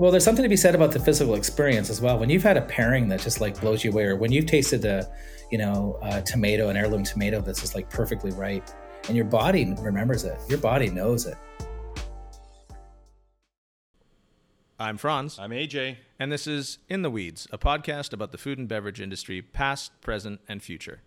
[0.00, 2.18] Well, there's something to be said about the physical experience as well.
[2.18, 4.84] When you've had a pairing that just like blows you away, or when you've tasted
[4.84, 5.08] a,
[5.52, 8.68] you know, a tomato, an heirloom tomato that's just like perfectly ripe,
[9.06, 11.36] and your body remembers it, your body knows it.
[14.80, 15.38] I'm Franz.
[15.38, 15.98] I'm AJ.
[16.18, 19.92] And this is In the Weeds, a podcast about the food and beverage industry, past,
[20.00, 21.02] present, and future.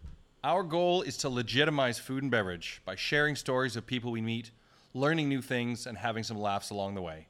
[0.46, 4.52] Our goal is to legitimize food and beverage by sharing stories of people we meet,
[4.94, 7.28] learning new things, and having some laughs along the way.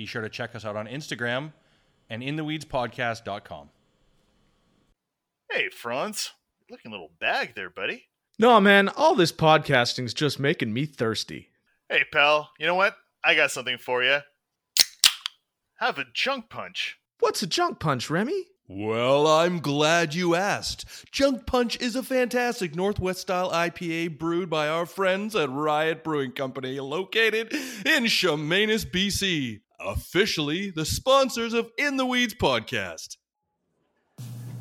[0.00, 1.52] Be sure to check us out on Instagram
[2.08, 3.68] and intheweedspodcast.com.
[5.52, 6.30] Hey, Franz.
[6.70, 8.04] Looking a little bag there, buddy.
[8.38, 11.50] No, man, all this podcasting's just making me thirsty.
[11.90, 12.48] Hey, pal.
[12.58, 12.96] You know what?
[13.22, 14.20] I got something for you.
[15.74, 16.98] Have a junk punch.
[17.18, 18.46] What's a junk punch, Remy?
[18.72, 20.86] Well, I'm glad you asked.
[21.12, 26.30] Junk Punch is a fantastic Northwest style IPA brewed by our friends at Riot Brewing
[26.30, 29.60] Company, located in Chemainus, BC.
[29.82, 33.16] Officially the sponsors of In the Weeds podcast.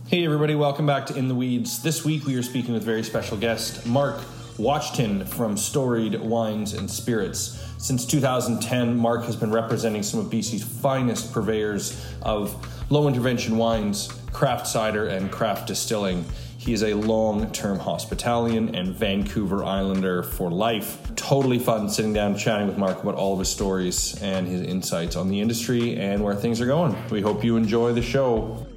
[0.07, 1.83] Hey, everybody, welcome back to In the Weeds.
[1.83, 4.21] This week we are speaking with very special guest, Mark
[4.57, 7.61] Watchton from Storied Wines and Spirits.
[7.77, 12.55] Since 2010, Mark has been representing some of BC's finest purveyors of
[12.89, 16.23] low intervention wines, craft cider, and craft distilling.
[16.59, 20.99] He is a long term hospitalian and Vancouver Islander for life.
[21.15, 25.15] Totally fun sitting down chatting with Mark about all of his stories and his insights
[25.15, 26.97] on the industry and where things are going.
[27.09, 28.67] We hope you enjoy the show.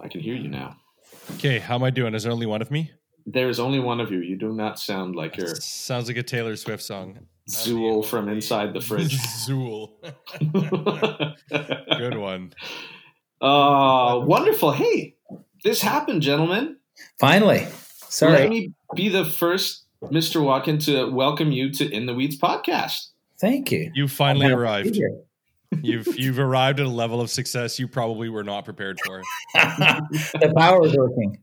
[0.00, 0.76] I can hear you now.
[1.36, 2.14] Okay, how am I doing?
[2.16, 2.90] Is there only one of me?
[3.24, 4.18] There's only one of you.
[4.18, 7.26] You do not sound like you're Sounds like a Taylor Swift song.
[7.48, 9.16] Zool from inside the fridge.
[9.46, 9.92] Zool.
[11.98, 12.54] Good one.
[13.40, 14.72] Oh, wonderful.
[14.72, 15.15] Hey,
[15.66, 16.76] this happened, gentlemen.
[17.18, 17.66] Finally.
[18.08, 18.38] Sorry.
[18.38, 20.42] Let me be the first Mr.
[20.42, 23.08] Watkin to welcome you to In the Weeds podcast.
[23.40, 23.90] Thank you.
[23.92, 25.22] You finally I'm happy to arrived.
[25.82, 29.20] You've you've arrived at a level of success you probably were not prepared for.
[29.54, 31.36] the power is working.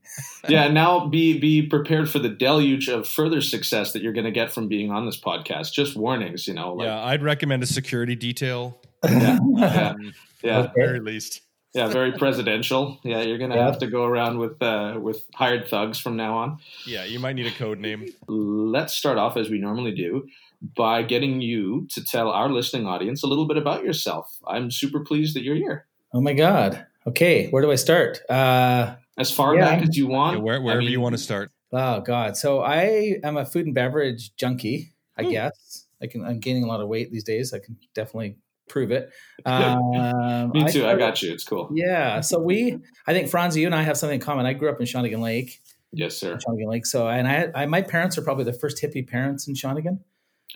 [0.48, 4.32] Yeah, now be be prepared for the deluge of further success that you're going to
[4.32, 5.74] get from being on this podcast.
[5.74, 6.74] Just warnings, you know.
[6.74, 9.94] Like, yeah, I'd recommend a security detail yeah, yeah,
[10.42, 11.42] yeah, at the very least.
[11.74, 13.00] Yeah, very presidential.
[13.04, 13.66] Yeah, you're going to Yeah.
[13.66, 16.58] have to go around with uh, with hired thugs from now on.
[16.86, 18.06] Yeah, you might need a code name.
[18.28, 20.28] let's start off as we normally do
[20.76, 24.38] by getting you to tell our listening audience a little bit about yourself.
[24.48, 25.88] I'm super pleased that you're here.
[26.14, 26.86] Oh my God.
[27.08, 27.50] Okay.
[27.50, 28.22] Where do I start?
[28.30, 29.66] Uh, As far Yeah.
[29.66, 30.38] back as you want.
[30.38, 31.52] Yeah, where, wherever I mean, you want to start.
[31.74, 32.38] oh God.
[32.38, 35.30] So I am a food and beverage junkie, I Hmm.
[35.32, 35.88] guess.
[36.02, 37.54] I can, I'm gaining a lot of weight these days.
[37.54, 38.38] I can definitely
[38.70, 39.10] prove it.
[39.46, 40.66] Um, Me too.
[40.66, 41.34] I, started- got you.
[41.34, 41.70] It's cool.
[41.74, 42.22] Yeah.
[42.22, 44.46] So we, I think Franz, you and I have something in common.
[44.46, 45.60] I grew up in Shawnigan Lake.
[45.92, 46.38] Yes, sir.
[46.38, 46.86] Shawnigan Lake.
[46.86, 50.00] So, and I, I, my parents are probably the first hippie parents in Shawnigan.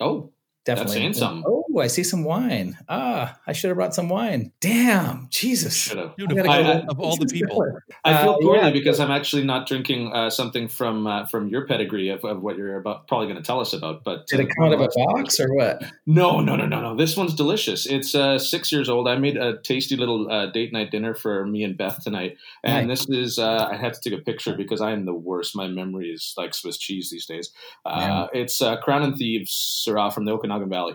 [0.00, 0.32] Oh,
[0.64, 0.94] Definitely.
[0.94, 1.44] saying something.
[1.46, 2.76] Oh, I see some wine.
[2.88, 4.52] Ah, I should have brought some wine.
[4.60, 5.74] Damn, Jesus.
[5.76, 6.16] should have.
[6.16, 7.64] Dude, I of, I- go- I- of all the people.
[8.04, 8.70] I feel Uh, poorly yeah.
[8.70, 12.56] because I'm actually not drinking uh, something from uh, from your pedigree of, of what
[12.56, 14.04] you're about probably going to tell us about.
[14.04, 15.82] But Did it uh, come out of a box or what?
[16.06, 16.96] No, no, no, no, no.
[16.96, 17.86] This one's delicious.
[17.86, 19.08] It's uh, six years old.
[19.08, 22.88] I made a tasty little uh, date night dinner for me and Beth tonight, and
[22.90, 23.38] this is.
[23.38, 25.54] Uh, I had to take a picture because I am the worst.
[25.56, 27.50] My memory is like Swiss cheese these days.
[27.84, 30.94] Uh, It's uh, Crown and Thieves Syrah from the Okanagan Valley.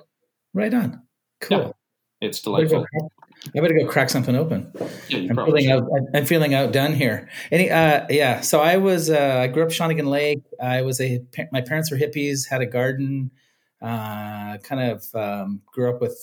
[0.53, 1.01] Right on.
[1.41, 1.59] Cool.
[1.59, 1.71] Yeah.
[2.21, 3.11] It's I better, go delightful.
[3.55, 4.71] I better go crack something open.
[5.09, 5.71] Yeah, I'm feeling should.
[5.71, 5.89] out.
[6.13, 7.27] I'm feeling outdone here.
[7.51, 8.39] Any, uh, yeah.
[8.39, 9.09] So I was.
[9.09, 10.41] Uh, I grew up Shawnigan Lake.
[10.61, 11.21] I was a.
[11.51, 12.47] My parents were hippies.
[12.47, 13.31] Had a garden.
[13.81, 16.17] Uh, kind of um, grew up with.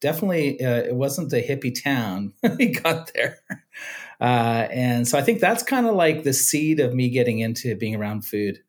[0.00, 3.40] Definitely, uh, it wasn't a hippie town when we got there,
[4.20, 7.74] uh, and so I think that's kind of like the seed of me getting into
[7.74, 8.62] being around food,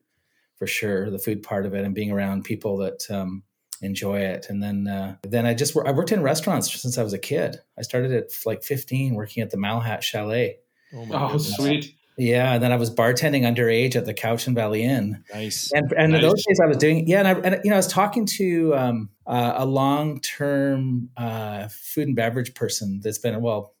[0.56, 1.08] for sure.
[1.08, 3.44] The food part of it, and being around people that um,
[3.82, 4.46] enjoy it.
[4.48, 7.58] And then uh, then I just I worked in restaurants since I was a kid.
[7.78, 10.58] I started at like 15 working at the Malahat Chalet.
[10.94, 11.94] Oh, my Oh, sweet.
[12.16, 15.24] Yeah, and then I was bartending underage at the Cowichan Valley Inn.
[15.32, 15.72] Nice.
[15.72, 17.78] And and in those days I was doing yeah, and, I, and you know I
[17.78, 23.40] was talking to um, uh, a long term uh, food and beverage person that's been
[23.40, 23.74] well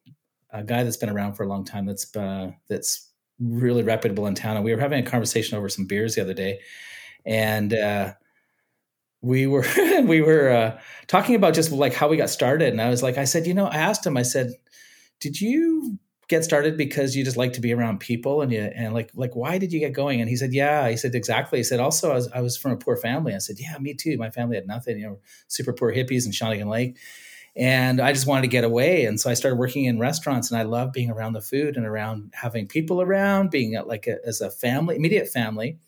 [0.52, 4.34] a guy that's been around for a long time that's uh, that's really reputable in
[4.34, 6.60] town, and we were having a conversation over some beers the other day,
[7.26, 8.12] and uh,
[9.22, 9.66] we were
[10.02, 13.18] we were uh, talking about just like how we got started, and I was like,
[13.18, 14.52] I said, you know, I asked him, I said,
[15.20, 15.98] did you
[16.30, 19.34] get started because you just like to be around people and you and like like
[19.34, 20.20] why did you get going?
[20.20, 20.88] And he said yeah.
[20.88, 21.58] He said exactly.
[21.58, 23.34] He said also I was, I was from a poor family.
[23.34, 24.16] I said yeah me too.
[24.16, 25.18] My family had nothing you know
[25.48, 26.96] super poor hippies in Shawnigan Lake.
[27.56, 29.04] And I just wanted to get away.
[29.04, 31.84] And so I started working in restaurants and I love being around the food and
[31.84, 35.78] around having people around being like a, as a family immediate family.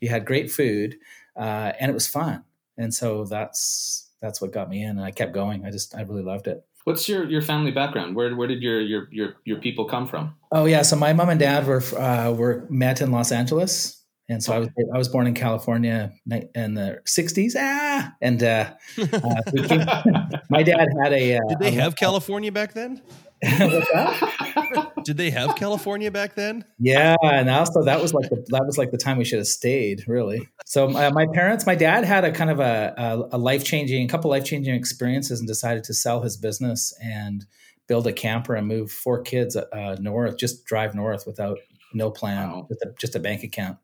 [0.00, 0.96] You had great food
[1.36, 2.42] uh, and it was fun
[2.78, 6.02] and so that's that's what got me in and I kept going I just I
[6.02, 8.16] really loved it What's your, your family background?
[8.16, 10.34] Where where did your, your your your people come from?
[10.50, 14.42] Oh yeah, so my mom and dad were uh, were met in Los Angeles, and
[14.42, 16.12] so I was I was born in California
[16.56, 17.52] in the '60s.
[17.56, 19.86] Ah, and uh, uh, we came-
[20.50, 21.36] my dad had a.
[21.36, 23.00] Uh, Did they a- have California back then?
[25.02, 25.12] What's that?
[25.12, 26.64] Did they have California back then?
[26.78, 29.46] Yeah, and also that was like the, that was like the time we should have
[29.46, 30.48] stayed, really.
[30.64, 34.04] So uh, my parents, my dad had a kind of a, a, a life changing,
[34.04, 37.44] a couple life changing experiences, and decided to sell his business and
[37.86, 41.58] build a camper and move four kids uh, north, just drive north without
[41.92, 42.66] no plan, Wow.
[42.68, 43.78] just, a, just a bank account.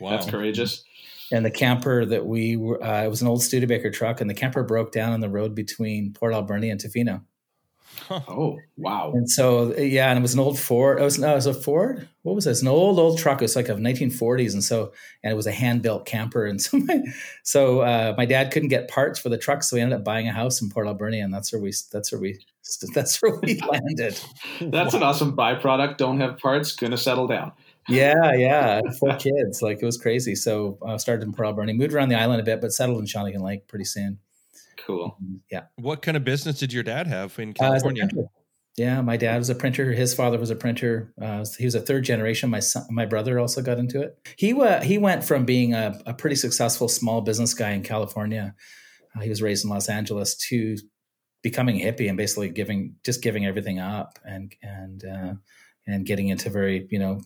[0.00, 0.10] Wow.
[0.10, 0.84] That's courageous.
[1.30, 4.34] And the camper that we were, uh, it was an old Studebaker truck, and the
[4.34, 7.22] camper broke down on the road between Port Alberni and Tofino.
[8.10, 9.12] Oh wow.
[9.14, 11.00] And so, yeah, and it was an old Ford.
[11.00, 12.08] It was no, it was a Ford.
[12.22, 12.50] What was it?
[12.50, 13.40] It's an old, old truck.
[13.40, 14.92] It was like of 1940s, and so,
[15.22, 16.46] and it was a hand built camper.
[16.46, 17.02] And so, my,
[17.42, 20.28] so uh, my dad couldn't get parts for the truck, so we ended up buying
[20.28, 22.38] a house in Port Alberni, and that's where we, that's where we,
[22.94, 24.20] that's where we landed.
[24.60, 25.96] That's an awesome byproduct.
[25.96, 27.52] Don't have parts, gonna settle down.
[27.88, 30.36] Yeah, yeah, four kids, like it was crazy.
[30.36, 33.06] So I started in Port Alberni, moved around the island a bit, but settled in
[33.06, 34.18] Shawnigan Lake pretty soon.
[34.78, 35.16] Cool.
[35.50, 35.62] Yeah.
[35.76, 38.08] What kind of business did your dad have in Uh, as a California?
[38.08, 38.28] printer.
[38.76, 39.92] yeah, my dad was a printer.
[39.92, 41.12] His father was a printer.
[41.20, 42.50] Uh, he was a third generation.
[42.50, 44.16] My son, my brother also got into it.
[44.36, 48.54] He wa- he went from being a, a pretty successful small business guy in California.
[49.14, 50.76] Uh, he was raised in Los Angeles to
[51.42, 55.34] becoming a hippie and basically giving just giving everything up and and uh,
[55.86, 57.20] and getting into very you know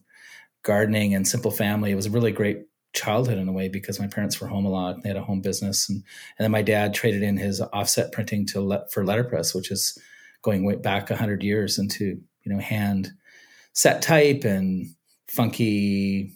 [0.63, 1.93] gardening and simple family.
[1.93, 2.63] It was a really great
[2.97, 5.03] childhood in a way because my parents were home a lot.
[5.03, 5.99] They had a home business, and
[6.39, 9.97] and then my dad traded in his offset printing to let, for letterpress, which is
[10.43, 12.05] going way back hundred years into
[12.43, 13.13] you know hand
[13.73, 14.87] set type and
[15.29, 16.33] funky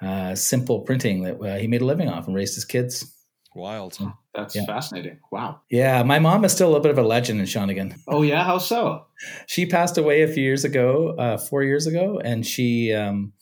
[0.00, 3.12] uh, simple printing that uh, he made a living off and raised his kids.
[3.54, 3.98] Wild.
[4.34, 4.64] That's Yeah.
[4.64, 5.18] fascinating.
[5.30, 5.60] Wow.
[5.70, 7.98] Yeah, my mom is still a little bit of a legend in Shawnigan.
[8.08, 9.04] Oh yeah, how so?
[9.46, 13.32] She passed away a few years ago, uh, four years ago, and she um,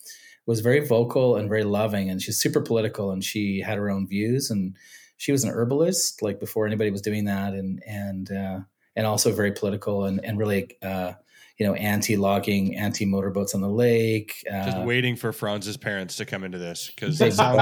[0.45, 4.07] was very vocal and very loving, and she's super political, and she had her own
[4.07, 4.75] views, and
[5.17, 8.59] she was an herbalist, like before anybody was doing that, and and uh,
[8.95, 10.77] and also very political and and really.
[10.81, 11.13] Uh,
[11.57, 14.43] you know, anti-logging, anti-motorboats on the lake.
[14.51, 17.59] Just Uh, waiting for Franz's parents to come into this because they sound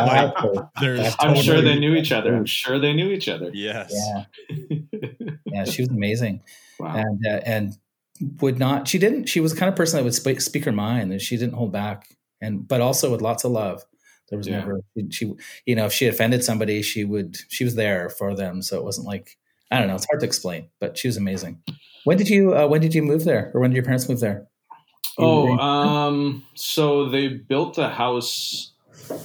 [0.79, 2.33] there's I'm sure they knew each other.
[2.33, 3.51] I'm sure they knew each other.
[3.53, 3.91] Yes.
[3.93, 4.23] Yeah,
[5.45, 6.43] yeah, she was amazing.
[6.79, 6.95] wow.
[6.95, 7.77] and uh, and
[8.39, 10.71] would not she didn't she was the kind of person that would speak, speak her
[10.71, 13.83] mind and she didn't hold back and but also with lots of love
[14.30, 14.59] there was Yeah.
[14.59, 15.33] never she
[15.65, 18.83] you know if she offended somebody she would she was there for them so it
[18.83, 19.38] wasn't like
[19.71, 21.62] i don't know it's hard to explain but she was amazing
[22.03, 24.19] when did you uh, when did you move there or when did your parents move
[24.19, 24.47] there
[25.18, 28.71] You Oh, um, so they built the house.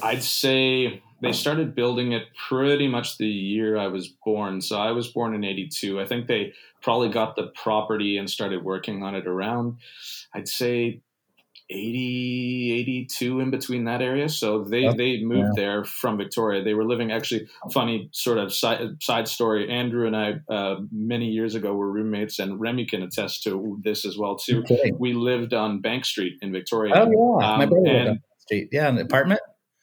[0.02, 4.60] I'd say they started building it pretty much the year I was born.
[4.60, 6.00] So I was born in 82.
[6.00, 6.52] I think they
[6.82, 9.78] probably got the property and started working on it around,
[10.34, 11.00] I'd say
[11.70, 14.28] 80, 82 in between that area.
[14.28, 14.96] So they, Yep.
[14.96, 15.64] they moved Yeah.
[15.64, 16.62] there from Victoria.
[16.62, 19.68] They were living actually funny sort of side, side story.
[19.70, 24.04] Andrew and I, uh, many years ago were roommates and Remy can attest to this
[24.04, 24.92] as well too Okay.
[24.98, 26.92] we lived on Bank Street in Victoria.
[26.96, 29.40] oh yeah my Um, brother lived on the street yeah an apartment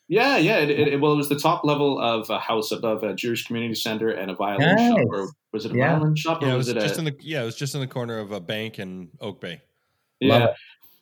[0.07, 0.57] Yeah, yeah.
[0.57, 3.75] It, it, well, it was the top level of a house above a Jewish community
[3.75, 4.89] center and a violin Nice.
[4.89, 4.99] shop.
[5.09, 5.93] Or was it a Yeah.
[5.95, 6.43] violin shop?
[6.43, 7.79] Or Yeah, it was, was it just a, in the yeah, it was just in
[7.81, 9.61] the corner of a bank in Oak Bay.
[10.21, 10.53] Love yeah.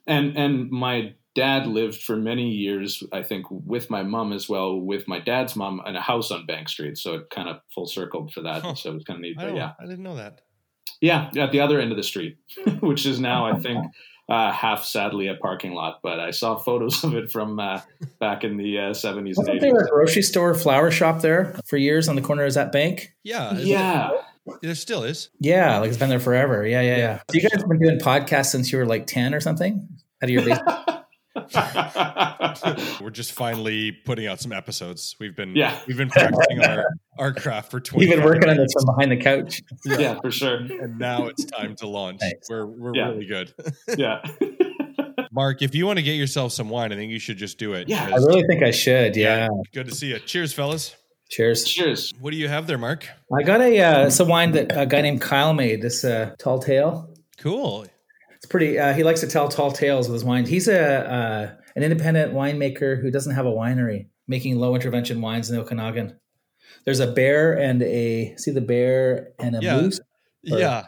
[0.10, 0.14] It.
[0.14, 4.76] And and my dad lived for many years, I think, with my mom as well,
[4.80, 6.98] with my dad's mom in a house on Bank Street.
[6.98, 8.64] So it kind of full circled for that.
[8.64, 8.76] Huh.
[8.76, 9.36] So it was kind of neat.
[9.38, 10.42] But don't, yeah, I didn't know that.
[11.02, 12.38] yeah, at the other end of the street,
[12.82, 13.86] which is now I think
[14.30, 16.00] uh, half sadly a parking lot.
[16.04, 17.82] But I saw photos of it from uh,
[18.20, 19.90] back in the seventies and wasn't there a eighties.
[19.92, 23.62] grocery store flower shop there for years on the corner of that bank Yeah, is
[23.62, 24.10] it- Yeah.
[24.64, 25.30] there still is.
[25.40, 26.66] Yeah, like it's been there forever.
[26.66, 27.18] Yeah, yeah, yeah.
[27.30, 29.88] So you guys have been doing podcasts since you were like 10 or something
[30.22, 30.80] out of your basement?
[33.02, 35.16] We're just finally putting out some episodes.
[35.20, 35.80] We've been Yeah.
[35.88, 36.86] we've been practicing our
[37.18, 38.06] our craft for twenty.
[38.08, 39.62] You've been working on this from behind the couch.
[39.86, 40.56] yeah, for sure.
[40.58, 42.20] and now it's time to launch.
[42.20, 42.50] Thanks.
[42.50, 43.10] We're we're Yeah.
[43.10, 43.54] really good.
[43.98, 44.22] Yeah.
[45.32, 47.74] Mark, if you want to get yourself some wine, I think you should just do
[47.74, 47.88] it.
[47.88, 49.16] Yeah, I 'cause- really think I should.
[49.16, 49.48] Yeah.
[49.74, 50.20] Good to see you.
[50.20, 50.96] Cheers, fellas.
[51.30, 51.64] Cheers.
[51.66, 52.12] Cheers.
[52.20, 53.08] What do you have there, Mark?
[53.32, 55.82] I got a uh, it's a wine that a guy named Kyle made.
[55.84, 57.14] This uh, tall tale.
[57.38, 57.86] Cool.
[58.50, 58.80] It's pretty.
[58.80, 60.44] Uh, he likes to tell tall tales with his wine.
[60.44, 65.52] He's a uh, an independent winemaker who doesn't have a winery, making low intervention wines
[65.52, 66.18] in Okanagan.
[66.84, 69.82] There's a bear and a see the bear and a Yeah.
[69.82, 70.00] moose.
[70.52, 70.88] Or- Yeah.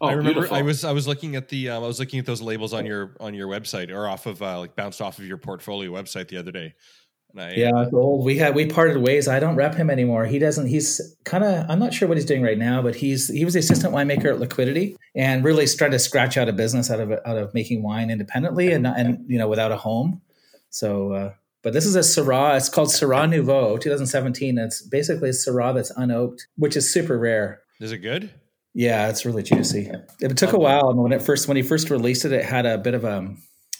[0.00, 0.56] Oh, I remember beautiful.
[0.58, 2.86] I was I was looking at the um, I was looking at those labels on
[2.86, 6.28] your on your website or off of uh, like bounced off of your portfolio website
[6.28, 6.74] the other day.
[7.36, 8.24] Yeah, it's old.
[8.24, 9.28] We had we parted ways.
[9.28, 10.24] I don't rep him anymore.
[10.24, 10.66] He doesn't.
[10.66, 11.68] He's kind of.
[11.68, 14.26] I'm not sure what he's doing right now, but he's he was the assistant winemaker
[14.26, 17.82] at Liquidity and really started to scratch out a business out of out of making
[17.82, 20.22] wine independently and and you know without a home.
[20.70, 22.56] So, uh, but this is a Syrah.
[22.56, 24.58] It's called Syrah Nouveau 2017.
[24.58, 27.60] It's basically a Syrah that's unoaked, which is super rare.
[27.80, 28.32] Is it good?
[28.74, 29.90] Yeah, it's really juicy.
[30.20, 30.90] It took a while.
[30.90, 33.34] And when it first when he first released it, it had a bit of a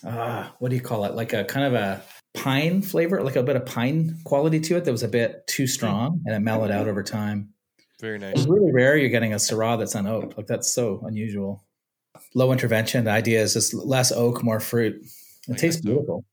[0.06, 1.14] uh, what do you call it?
[1.14, 2.02] Like a kind of a
[2.36, 5.64] pine flavor, like a bit of pine quality to it that was a bit too
[5.64, 5.68] hmm.
[5.68, 7.52] strong and it mellowed out over time.
[8.00, 8.34] Very nice.
[8.36, 10.36] It's really rare you're getting a Syrah that's unoaked.
[10.36, 11.64] Like that's so unusual.
[12.34, 13.04] Low intervention.
[13.04, 15.02] The idea is just less oak, more fruit.
[15.48, 15.94] It I tastes guess so.
[15.94, 16.24] beautiful.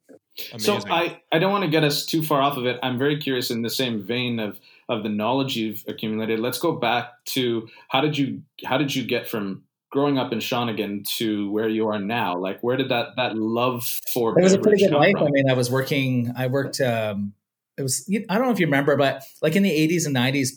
[0.57, 2.79] So I, I don't want to get us too far off of it.
[2.81, 6.39] I'm very curious in the same vein of of the knowledge you've accumulated.
[6.39, 9.63] Let's go back to how did you how did you get from
[9.93, 12.35] growing up in Shawnigan to where you are now?
[12.37, 15.13] Like where did that that love for It was a pretty good life.
[15.13, 15.27] from?
[15.27, 16.33] I mean, I was working.
[16.35, 16.81] I worked.
[16.81, 17.33] Um,
[17.77, 18.09] it was.
[18.29, 20.49] I don't know if you remember, but like in the '80s and '90s,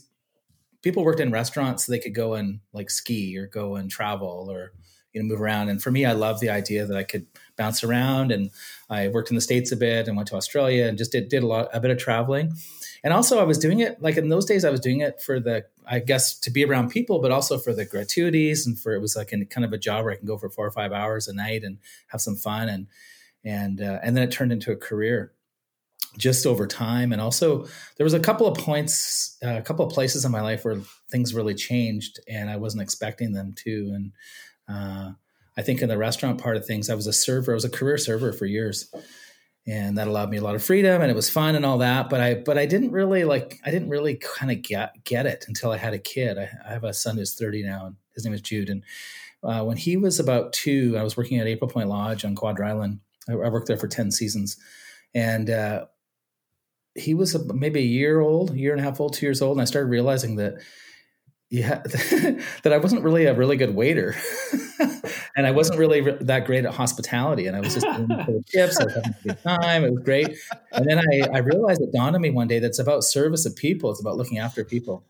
[0.82, 4.48] people worked in restaurants so they could go and like ski or go and travel
[4.50, 4.72] or
[5.16, 5.70] you know move around.
[5.70, 8.30] And for me, I love the idea that I could bounce around.
[8.30, 8.50] And
[8.90, 11.42] I worked in the states a bit and went to Australia and just did did
[11.42, 12.52] a lot a bit of traveling.
[13.02, 14.64] And also, I was doing it like in those days.
[14.64, 17.72] I was doing it for the, I guess, to be around people, but also for
[17.72, 20.26] the gratuities and for it was like in kind of a job where I can
[20.26, 22.86] go for four or five hours a night and have some fun and
[23.42, 25.32] and uh, and then it turned into a career
[26.18, 29.92] just over time and also there was a couple of points uh, a couple of
[29.92, 30.80] places in my life where
[31.10, 34.12] things really changed and i wasn't expecting them to and
[34.68, 35.12] uh,
[35.56, 37.70] i think in the restaurant part of things i was a server i was a
[37.70, 38.92] career server for years.
[39.68, 42.08] And that allowed me a lot of freedom and it was fun and all that
[42.08, 45.44] but i but i didn't really like i didn't really kind of get get it
[45.48, 46.38] until i had a kid.
[46.38, 48.70] I, I have a son who's 30 now and his name is jude.
[48.70, 48.84] And
[49.42, 52.68] uh, when he was about two i was working at april point lodge on quadra
[52.68, 53.00] island.
[53.28, 54.56] I, I worked there for 10 seasons.
[55.14, 55.86] And uh,
[56.94, 59.62] he was maybe a year old, year and a half old, two years old, and
[59.62, 60.54] I started realizing that
[61.48, 61.82] yeah,
[62.62, 64.16] that I wasn't really a really good waiter,
[65.36, 68.80] and I wasn't really re- that great at hospitality, and I was just the chips.
[68.80, 69.84] I was having a good time.
[69.84, 70.36] It was great,
[70.72, 73.46] and then I, I realized it dawned on me one day that it's about service
[73.46, 73.92] of people.
[73.92, 75.04] It's about looking after people,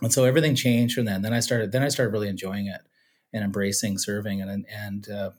[0.00, 1.20] and so everything changed from then.
[1.20, 1.70] Then I started.
[1.70, 2.80] Then I started really enjoying it
[3.34, 5.30] and embracing serving, and and uh,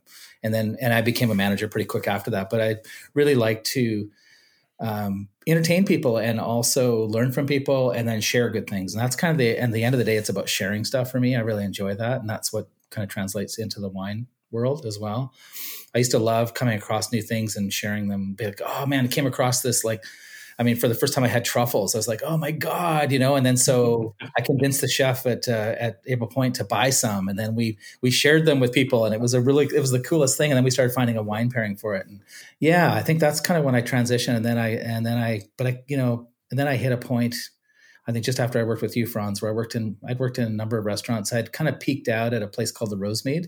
[0.43, 2.51] and then and I became a manager pretty quick after that.
[2.51, 2.75] But I
[3.15, 4.11] really like to
[4.79, 8.93] um, entertain people and also learn from people and then share good things.
[8.93, 11.11] And that's kind of the, and the end of the day, it's about sharing stuff
[11.11, 11.35] for me.
[11.35, 12.21] I really enjoy that.
[12.21, 15.33] And that's what kind of translates into the wine world as well.
[15.93, 18.33] I used to love coming across new things and sharing them.
[18.33, 20.03] Be like, oh man, I came across this like,
[20.59, 23.13] I mean, for the first time I had truffles, I was like, oh my God,
[23.13, 26.65] you know, and then so I convinced the chef at, uh, at April Point to
[26.65, 27.29] buy some.
[27.29, 29.91] And then we, we shared them with people and it was a really, it was
[29.91, 30.51] the coolest thing.
[30.51, 32.05] And then we started finding a wine pairing for it.
[32.07, 32.21] And
[32.59, 34.35] yeah, I think that's kind of when I transitioned.
[34.35, 36.97] And then I, and then I, but I, you know, and then I hit a
[36.97, 37.35] point,
[38.05, 40.39] I think just after I worked with you, Franz, where I worked in, I'd worked
[40.39, 41.31] in a number of restaurants.
[41.31, 43.47] I'd kind of peaked out at a place called the Rosemead.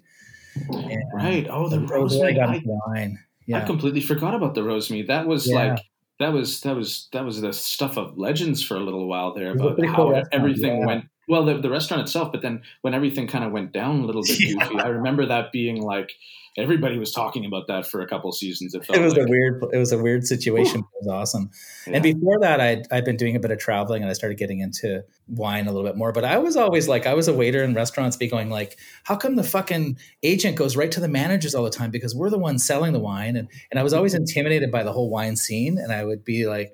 [0.70, 1.48] And right.
[1.50, 2.40] Oh, the rosemead.
[2.40, 3.20] I, wine.
[3.54, 5.08] I completely forgot about the rosemead.
[5.08, 5.74] That was Yeah.
[5.74, 5.80] like
[6.22, 9.52] that was that was that was the stuff of legends for a little while there
[9.52, 10.86] It was a about how everything yeah.
[10.86, 14.06] went well the, the restaurant itself but then when everything kind of went down a
[14.06, 14.68] little bit Yeah.
[14.68, 16.12] goofy i remember that being like
[16.58, 19.26] everybody was talking about that for a couple seasons it felt it was like.
[19.26, 21.50] a weird it was a weird situation but it was awesome.
[21.88, 24.60] And before that I'd, I'd been doing a bit of traveling and i started getting
[24.60, 27.64] into wine a little bit more but i was always like i was a waiter
[27.64, 31.56] in restaurants be going like how come the fucking agent goes right to the managers
[31.56, 31.92] all the time?
[31.92, 34.24] Because we're the ones selling the wine and, and i was always mm-hmm.
[34.24, 36.74] intimidated by the whole wine scene and i would be like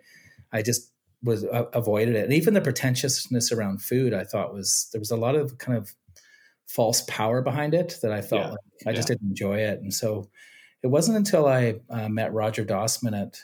[0.52, 0.92] i just
[1.24, 5.12] was uh, avoided it and even the pretentiousness around food i thought was there was
[5.12, 5.94] a lot of kind of
[6.68, 8.50] false power behind it that i felt Yeah.
[8.52, 10.30] like i just didn't enjoy it and so
[10.84, 13.42] it wasn't until I uh, met Roger Dosman at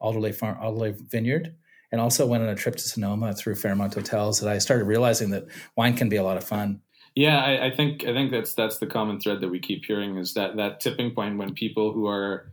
[0.00, 1.54] Alderlea Farm, Alderlea Vineyard,
[1.90, 5.30] and also went on a trip to Sonoma through Fairmont Hotels that I started realizing
[5.30, 5.46] that
[5.76, 6.80] wine can be a lot of fun.
[7.16, 10.16] Yeah, I, I think I think that's that's the common thread that we keep hearing
[10.16, 12.52] is that that tipping point when people who are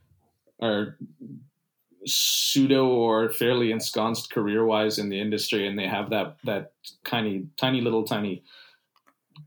[0.62, 0.98] are
[2.06, 6.74] pseudo or fairly ensconced career wise in the industry and they have that that
[7.06, 8.44] tiny tiny little tiny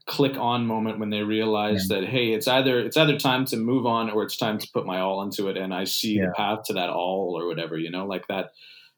[0.06, 3.86] click on moment when they realize that hey it's either it's either time to move
[3.86, 6.26] on or it's time to put my all into it and I see Yeah.
[6.26, 8.50] the path to that all or whatever you know like that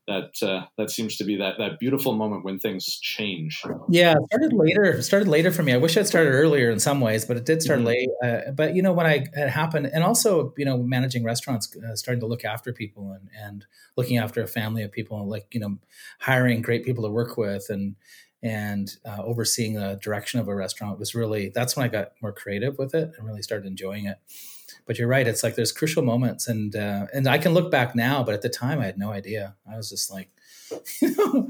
[0.06, 4.52] that uh, that seems to be that that beautiful moment when things change Yeah, started
[4.52, 5.00] later.
[5.02, 5.72] Started later for me.
[5.72, 7.84] I wish it started earlier in some ways, but it did start Mhm.
[7.84, 8.08] late.
[8.22, 11.94] Uh, but you know, when I it happened, and also you know, managing restaurants, uh,
[11.96, 13.64] starting to look after people and and
[13.96, 15.78] looking after a family of people, and like you know,
[16.20, 17.96] hiring great people to work with, and
[18.42, 22.32] and uh, overseeing the direction of a restaurant was really that's when I got more
[22.32, 24.18] creative with it and really started enjoying it.
[24.86, 27.94] But you're right; it's like there's crucial moments, and uh, and I can look back
[27.94, 29.56] now, but at the time I had no idea.
[29.70, 30.30] I was just like,
[31.02, 31.48] you know,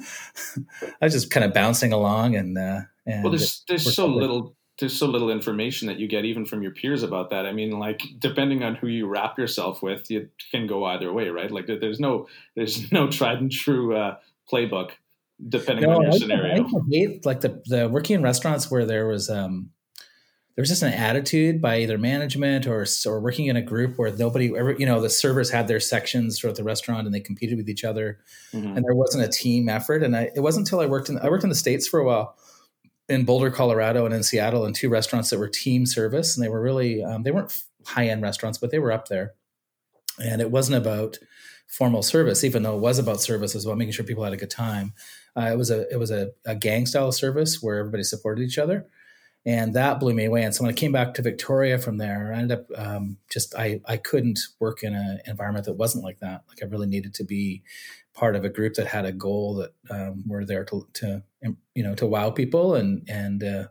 [1.00, 4.56] I was just kind of bouncing along, and uh, and well, there's there's so little
[4.78, 7.46] there's so little information that you get even from your peers about that.
[7.46, 11.28] I mean, like depending on who you wrap yourself with, you can go either way,
[11.28, 11.50] right?
[11.50, 14.16] Like there's no there's no tried and true uh,
[14.50, 14.90] playbook
[15.48, 16.64] depending on your I, scenario.
[16.64, 19.70] I hate like the the working in restaurants where there was um
[20.56, 24.10] there was just an attitude by either management or or working in a group where
[24.10, 27.58] nobody ever you know the servers had their sections throughout the restaurant and they competed
[27.58, 28.18] with each other.
[28.54, 28.74] Mhm.
[28.74, 30.02] and there wasn't a team effort.
[30.02, 32.04] And I it wasn't until I worked in I worked in the states for a
[32.04, 32.36] while
[33.08, 36.36] in Boulder Colorado and in Seattle in two restaurants that were team service.
[36.36, 39.34] And they were really um, they weren't high end restaurants but they were up there.
[40.18, 41.18] And it wasn't about
[41.66, 44.38] formal service even though it was about service as well making sure people had a
[44.38, 44.94] good time.
[45.36, 48.56] Uh, it was a it was a, a gang style service where everybody supported each
[48.56, 48.86] other,
[49.46, 50.42] and that blew me away.
[50.42, 53.54] And so when I came back to Victoria from there, I ended up um, just
[53.54, 56.42] I I couldn't work in an environment that wasn't like that.
[56.48, 57.62] Like I really needed to be
[58.12, 61.22] part of a group that had a goal that um, were there to to
[61.74, 63.68] you know to wow people and and uh,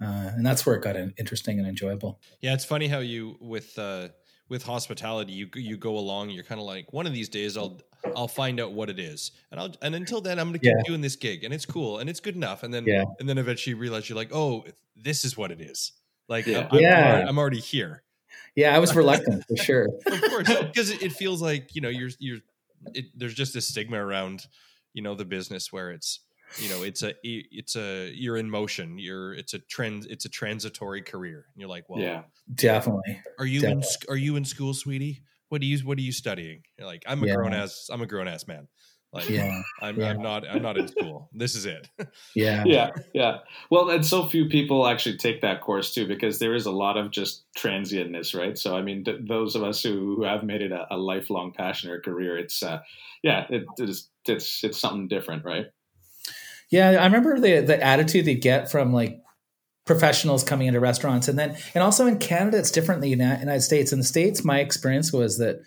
[0.00, 2.20] uh, and that's where it got interesting and enjoyable.
[2.40, 4.08] Yeah, it's funny how you with uh
[4.52, 7.80] with hospitality you you go along you're kind of like one of these days I'll
[8.14, 9.30] I'll find out what it is.
[9.50, 10.82] And I'll and until then I'm going to keep Yeah.
[10.84, 13.04] doing this gig and it's cool and it's good enough and then Yeah.
[13.18, 15.92] and then eventually you realize you're like, "Oh, this is what it is."
[16.28, 16.68] Like Yeah.
[16.70, 18.02] I'm, I'm, already, I'm already here.
[18.54, 19.88] Yeah, I was reluctant for sure.
[20.06, 22.40] Of course, because it, it feels like, you know, you're you're
[22.92, 24.46] it, there's just this stigma around,
[24.92, 26.20] you know, the business where it's
[26.58, 30.28] you know it's a it's a you're in motion you're it's a trend it's a
[30.28, 32.22] transitory career and you're like well yeah,
[32.54, 33.20] Definitely.
[33.38, 33.82] are you in Definitely.
[33.88, 35.22] sc- are you in school, sweetie?
[35.48, 36.62] What do you what are you studying?
[36.78, 37.34] You're like, I'm a Yeah.
[37.36, 38.68] grown ass I'm a grown ass man.
[39.12, 39.60] Like Yeah.
[39.82, 40.08] I'm Yeah.
[40.10, 41.28] I'm not I'm not in school.
[41.32, 41.88] This is it.
[42.34, 42.64] Yeah.
[42.66, 43.38] yeah, yeah.
[43.70, 46.96] Well, and so few people actually take that course too, because there is a lot
[46.96, 48.56] of just transientness, right?
[48.56, 51.52] So, I mean, th- those of us who, who have made it a, a lifelong
[51.52, 52.80] passion or career, it's uh,
[53.22, 55.66] yeah, it, it is it's it's something different, right?
[56.72, 59.20] Yeah, I remember the the attitude they get from like
[59.84, 63.60] professionals coming into restaurants, and then and also in Canada, it's different than the United
[63.60, 63.92] States.
[63.92, 65.60] In the states, my experience was that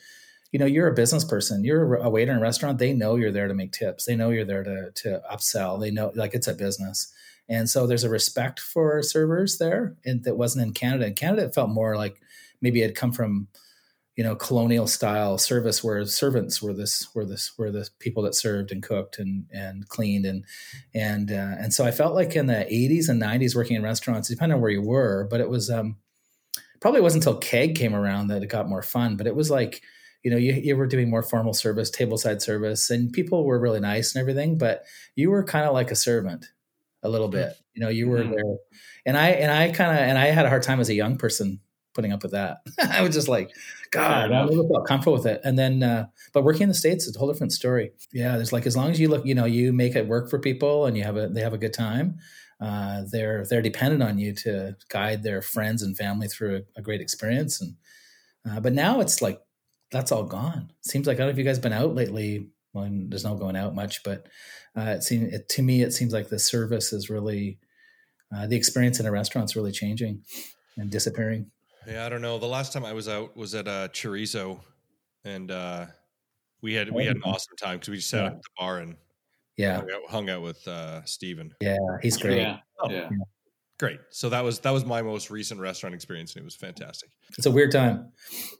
[0.51, 2.79] you know you're a business person, you're a waiter in a restaurant.
[2.79, 4.05] They know you're there to make tips.
[4.05, 5.79] They know you're there to to upsell.
[5.79, 7.13] They know like it's a business,
[7.47, 11.05] and so there's a respect for servers there, and that wasn't in Canada.
[11.05, 12.19] In Canada, it felt more like
[12.61, 13.47] maybe it had come from
[14.15, 18.33] you know colonial style service where servants were this were this were the people that
[18.35, 20.45] served and cooked and and cleaned and
[20.93, 24.29] and uh, and so I felt like in the 80s and 90s working in restaurants
[24.29, 25.97] depending on where you were but it was um
[26.79, 29.81] probably wasn't until keg came around that it got more fun but it was like
[30.23, 33.79] you know you, you were doing more formal service tableside service and people were really
[33.79, 34.83] nice and everything but
[35.15, 36.45] you were kind of like a servant
[37.03, 38.31] a little bit you know you were Mhm.
[38.35, 38.55] there
[39.05, 41.17] and I and I kind of and I had a hard time as a young
[41.17, 41.59] person
[41.95, 43.49] putting up with that I was just like
[43.95, 45.39] God, I never felt comfortable with it.
[45.45, 47.91] And then, uh, but working in the states is a whole different story.
[48.11, 50.37] Yeah, there's like as long as you look, you know, you make it work for
[50.37, 52.17] people and you have a they have a good time.
[52.59, 56.81] Uh, they're they're dependent on you to guide their friends and family through a, a
[56.81, 57.61] great experience.
[57.61, 57.75] And
[58.49, 59.41] uh, but now it's like
[59.91, 60.71] that's all gone.
[60.81, 62.49] Seems like I don't know if you guys been out lately.
[62.73, 64.27] Well, there's no going out much, but
[64.77, 67.59] uh, it seems it, to me it seems like the service is really
[68.35, 70.23] uh, the experience in a restaurant's really changing
[70.75, 71.51] and disappearing.
[71.87, 72.37] Yeah, I don't know.
[72.39, 74.59] The last time I was out was at uh Chorizo
[75.23, 75.87] and uh
[76.61, 78.27] we had we had an awesome time because we just sat Yeah.
[78.27, 78.95] at the bar and
[79.57, 81.53] Yeah, hung out, hung out with uh Steven.
[81.61, 82.37] yeah, he's great.
[82.39, 82.89] Yeah, Oh.
[82.89, 83.09] yeah.
[83.77, 83.99] Great.
[84.09, 87.09] So that was that was my most recent restaurant experience and it was fantastic.
[87.37, 88.11] It's a weird time.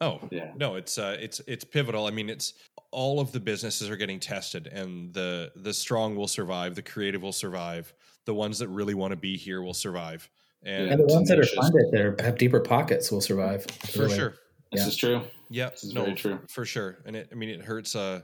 [0.02, 0.52] Oh, Yeah.
[0.58, 2.06] no, it's uh, it's it's pivotal.
[2.06, 2.54] I mean, it's
[2.92, 7.22] all of the businesses are getting tested, and the the strong will survive, the creative
[7.22, 7.94] will survive,
[8.26, 10.30] the ones that really want to be here will survive,
[10.66, 11.58] and And the ones that are tenacious.
[11.58, 13.66] funded, that are, have deeper pockets, will survive.
[13.66, 14.16] for Really.
[14.16, 14.30] sure,
[14.72, 14.88] This Yeah.
[14.88, 15.22] is true.
[15.50, 16.40] yeah, This is no, very true.
[16.50, 16.98] for sure.
[17.06, 17.96] And it, I mean, it hurts.
[17.96, 18.22] Uh,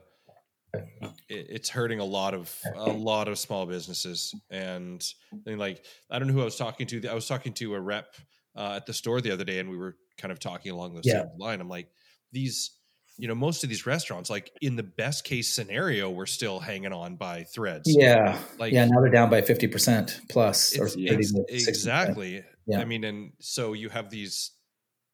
[0.74, 0.86] it,
[1.30, 5.04] it's hurting a lot of a lot of small businesses, and,
[5.46, 7.08] and like I don't know who I was talking to.
[7.08, 8.16] I was talking to a rep
[8.56, 11.02] uh, at the store the other day, and we were kind of talking along the
[11.04, 11.24] Yeah.
[11.24, 11.60] same line.
[11.62, 11.90] I'm like,
[12.32, 12.72] these,
[13.18, 16.94] you know, most of these restaurants, like in the best case scenario, we're still hanging
[16.94, 17.84] on by threads.
[17.86, 18.86] Yeah, Like- yeah.
[18.86, 22.44] Now they're down by fifty percent plus, or It's- 30 ex- exactly.
[22.68, 22.80] Yeah.
[22.80, 24.52] I mean, and so you have these,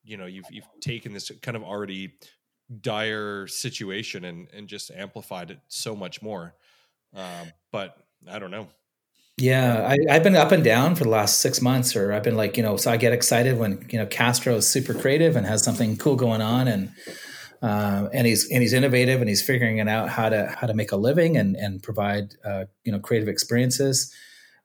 [0.04, 2.14] you know, you've you've taken this kind of already
[2.82, 6.54] dire situation and and just amplified it so much more.
[7.14, 7.96] Um, but
[8.30, 8.68] I don't know.
[9.40, 12.36] Yeah, I, I've been up and down for the last six months, or I've been
[12.36, 15.46] like, you know, so I get excited when you know Castro is super creative and
[15.46, 16.92] has something cool going on, and
[17.62, 20.74] uh, and he's and he's innovative and he's figuring it out how to how to
[20.74, 24.14] make a living and and provide uh, you know creative experiences.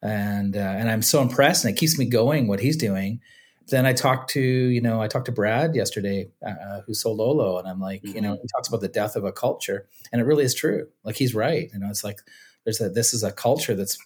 [0.03, 3.21] and uh, and I'm so impressed, and it keeps me going what he's doing.
[3.69, 7.59] Then I talked to you know I talked to Brad yesterday, uh, who sold Olo,
[7.59, 8.17] and I'm like, mm-hmm.
[8.17, 10.89] you know, he talks about the death of a culture, and it really is true.
[11.05, 11.71] Like he's right.
[11.73, 12.21] You know, it's like
[12.65, 13.97] there's a this is a culture that's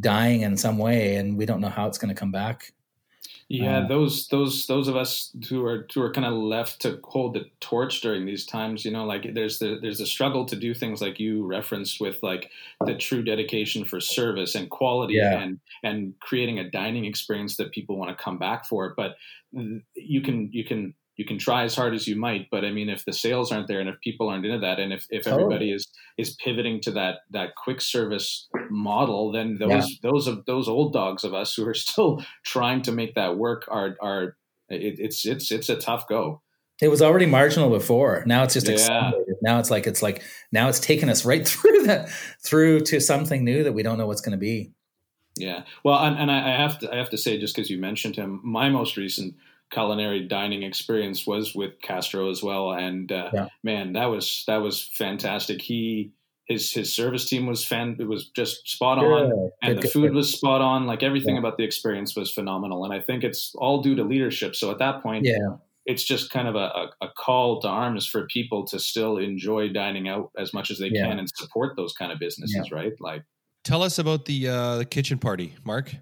[0.00, 2.72] dying in some way, and we don't know how it's going to come back.
[3.48, 7.00] Yeah, uh, those those those of us who are who are kind of left to
[7.04, 10.56] hold the torch during these times, you know, like there's the there's a struggle to
[10.56, 12.50] do things like you referenced with like
[12.86, 15.38] the true dedication for service and quality yeah.
[15.40, 18.94] and and creating a dining experience that people want to come back for.
[18.96, 19.16] But
[19.94, 22.88] you can you can you can try as hard as you might, but I mean,
[22.88, 25.70] if the sales aren't there and if people aren't into that, and if, if everybody
[25.72, 30.10] is is pivoting to that that quick service model, then those yeah.
[30.10, 33.66] those of those old dogs of us who are still trying to make that work
[33.68, 34.36] are are
[34.68, 36.40] it, it's it's it's a tough go.
[36.80, 38.24] It was already marginal before.
[38.26, 39.12] Now it's just yeah.
[39.42, 42.08] Now it's like it's like now it's taken us right through that
[42.42, 44.72] through to something new that we don't know what's going to be.
[45.36, 45.62] Yeah.
[45.82, 48.40] Well, and, and I have to I have to say just because you mentioned him,
[48.42, 49.34] my most recent
[49.72, 53.48] culinary dining experience was with Castro as well, and uh, yeah.
[53.62, 55.60] man, that was that was fantastic.
[55.62, 56.12] He
[56.46, 59.48] his his service team was fan it was just spot on, yeah.
[59.62, 60.14] and good, the food good.
[60.14, 60.86] was spot on.
[60.86, 61.40] Like everything yeah.
[61.40, 64.54] about the experience was phenomenal, and I think it's all due to leadership.
[64.54, 65.56] So at that point, yeah.
[65.84, 70.08] It's just kind of a, a call to arms for people to still enjoy dining
[70.08, 72.92] out as much as they can and support those kind of businesses, right?
[73.00, 73.24] Like,
[73.64, 75.96] tell us about the uh, the kitchen party, Mark.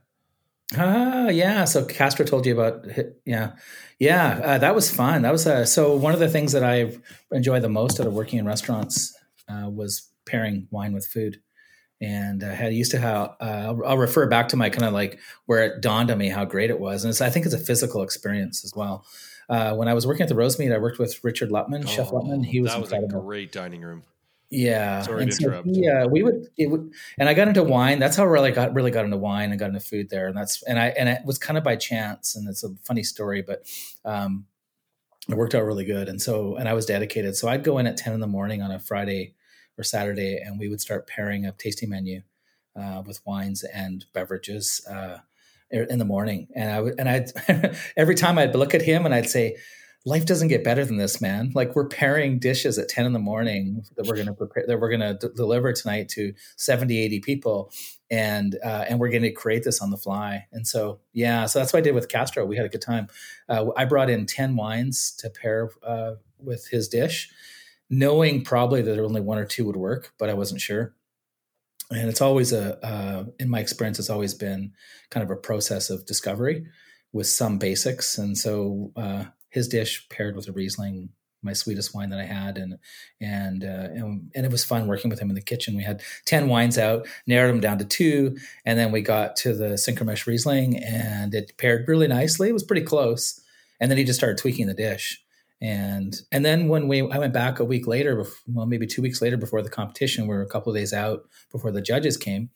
[0.77, 1.65] Ah, yeah.
[1.65, 2.87] So Castro told you about,
[3.25, 3.53] yeah,
[3.99, 4.41] yeah.
[4.43, 5.23] Uh, that was fun.
[5.23, 6.97] That was uh, so one of the things that I
[7.33, 9.17] enjoy the most out of working in restaurants
[9.49, 11.41] uh, was pairing wine with food.
[12.01, 13.37] And I had used to have.
[13.41, 16.31] Uh, I'll, I'll, refer back to my kind of like where it dawned on me
[16.31, 19.05] how great it was, and I think it's a physical experience as well.
[19.51, 22.11] Uh, when I was working at the Rosemead, I worked with Richard Lutman, oh, Chef
[22.11, 22.43] Lutman.
[22.43, 23.21] He was, that was incredible.
[23.21, 24.05] a great dining room.
[24.51, 25.03] Yeah.
[25.03, 25.63] Sorry and to so.
[25.65, 28.01] Yeah, we would it would and I got into wine.
[28.01, 30.27] That's how I really got really got into wine and got into food there.
[30.27, 33.05] And that's and I and it was kind of by chance and it's a funny
[33.05, 33.65] story, but
[34.05, 34.47] um
[35.29, 36.09] it worked out really good.
[36.09, 37.37] And so and I was dedicated.
[37.37, 39.35] So I'd go in at 10 in the morning on a Friday
[39.79, 42.23] or Saturday and we would start pairing a tasting menu
[42.75, 45.19] uh, with wines and beverages uh,
[45.71, 46.49] in the morning.
[46.57, 49.59] And I would and I every time I'd look at him and I'd say
[50.07, 51.53] life doesn't get better than this, man.
[51.55, 54.81] Like we're pairing dishes at 10 in the morning that we're going to prepare, that
[54.81, 57.73] we're going to d- deliver tonight to 70, 80 people.
[58.11, 60.47] And, uh, and we're going to create this on the fly.
[60.53, 62.47] And so, yeah, so that's what I did with Castro.
[62.47, 63.09] We had a good time.
[63.49, 67.31] Uh, I brought in 10 wines to pair uh, with his dish,
[67.91, 70.95] knowing probably that only one or two would work, but I wasn't sure.
[71.91, 74.73] And it's always a, uh, in my experience, it's always been
[75.11, 76.67] kind of a process of discovery
[77.13, 78.17] with some basics.
[78.17, 81.11] And so, uh, his dish paired with a Riesling,
[81.43, 82.79] my sweetest wine that I had, and
[83.21, 85.77] and uh, and, and it was fun working with him in the kitchen.
[85.77, 89.55] We had ten wines out, narrowed them down to two, and then we got to
[89.55, 92.49] the Synchromesh Riesling, and it paired really nicely.
[92.49, 93.41] It was pretty close,
[93.81, 95.23] and then he just started tweaking the dish.
[95.63, 99.21] And and then when we I went back a week later, well maybe two weeks
[99.21, 102.51] later before the competition, we are a couple of days out before the judges came,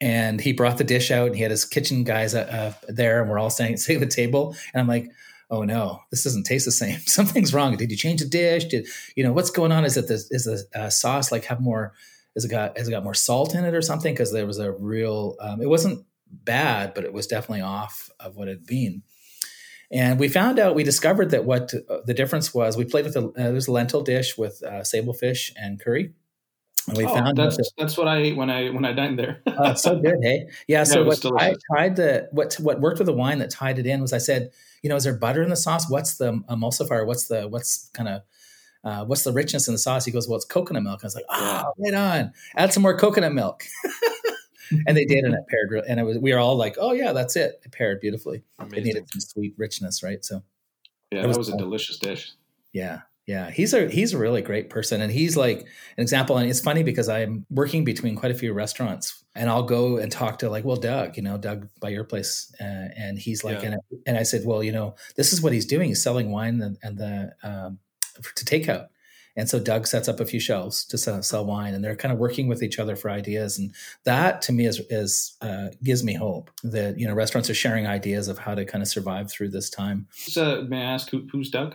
[0.00, 3.20] and he brought the dish out and he had his kitchen guys uh, uh, there
[3.20, 5.10] and we're all standing at the table and i'm like
[5.54, 6.98] oh no, this doesn't taste the same.
[7.06, 7.76] Something's wrong.
[7.76, 8.64] Did you change the dish?
[8.66, 9.84] Did you know what's going on?
[9.84, 11.92] Is it the is the uh, sauce like have more?
[12.34, 14.12] Has it got has it got more salt in it or something?
[14.12, 15.36] Because there was a real.
[15.40, 19.02] Um, it wasn't bad, but it was definitely off of what it had been.
[19.92, 22.76] And we found out, we discovered that what uh, the difference was.
[22.76, 26.14] We played with a, uh, was a lentil dish with uh, sable fish and curry.
[26.86, 29.18] And we oh, found that's that, that's what I ate when I when I dined
[29.18, 29.42] there.
[29.46, 30.46] oh, so good, hey?
[30.68, 30.80] Yeah.
[30.80, 33.86] yeah so what I tied the what what worked with the wine that tied it
[33.86, 35.88] in was I said, you know, is there butter in the sauce?
[35.88, 37.06] What's the emulsifier?
[37.06, 38.22] What's the what's kind of
[38.84, 40.04] uh, what's the richness in the sauce?
[40.04, 41.00] He goes, well, it's coconut milk.
[41.02, 42.32] I was like, oh, right on.
[42.54, 43.64] Add some more coconut milk.
[44.86, 45.84] and they did, and it paired.
[45.88, 47.60] And it was we were all like, oh yeah, that's it.
[47.64, 48.44] It paired beautifully.
[48.58, 48.78] Amazing.
[48.78, 50.24] It needed some sweet richness, right?
[50.24, 50.42] So
[51.10, 52.32] yeah, that was, was a delicious dish.
[52.72, 56.36] Yeah, yeah, he's a he's a really great person, and he's like an example.
[56.36, 60.12] And it's funny because I'm working between quite a few restaurants, and I'll go and
[60.12, 63.62] talk to like, well, Doug, you know, Doug by your place, uh, and he's like,
[63.62, 63.72] yeah.
[63.72, 65.88] and, and I said, well, you know, this is what he's doing.
[65.88, 67.78] He's selling wine and, and the um,
[68.36, 68.88] to takeout.
[69.36, 72.12] And so Doug sets up a few shelves to sell, sell, wine, and they're kind
[72.12, 73.58] of working with each other for ideas.
[73.58, 77.54] And that, to me, is, is uh, gives me hope that you know restaurants are
[77.54, 80.06] sharing ideas of how to kind of survive through this time.
[80.12, 81.74] So, may I ask who, who's Doug?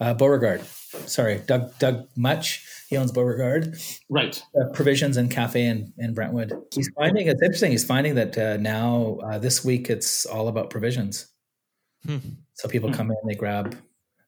[0.00, 0.64] Uh, Beauregard.
[1.06, 2.66] Sorry, Doug Doug Much.
[2.88, 3.76] He owns Beauregard.
[4.08, 4.42] Right.
[4.54, 6.52] Uh, provisions and cafe in, in Brentwood.
[6.74, 7.70] He's finding it's interesting.
[7.70, 11.28] He's finding that uh, now uh, this week it's all about provisions.
[12.04, 12.18] Hmm.
[12.54, 12.96] So people hmm.
[12.96, 13.76] come in, they grab,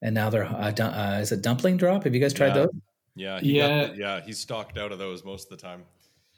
[0.01, 2.05] and now they're uh, dun- uh, is it dumpling drop?
[2.05, 2.55] Have you guys tried yeah.
[2.55, 2.71] those?
[3.15, 4.21] Yeah, yeah, got, yeah.
[4.21, 5.85] He's stocked out of those most of the time.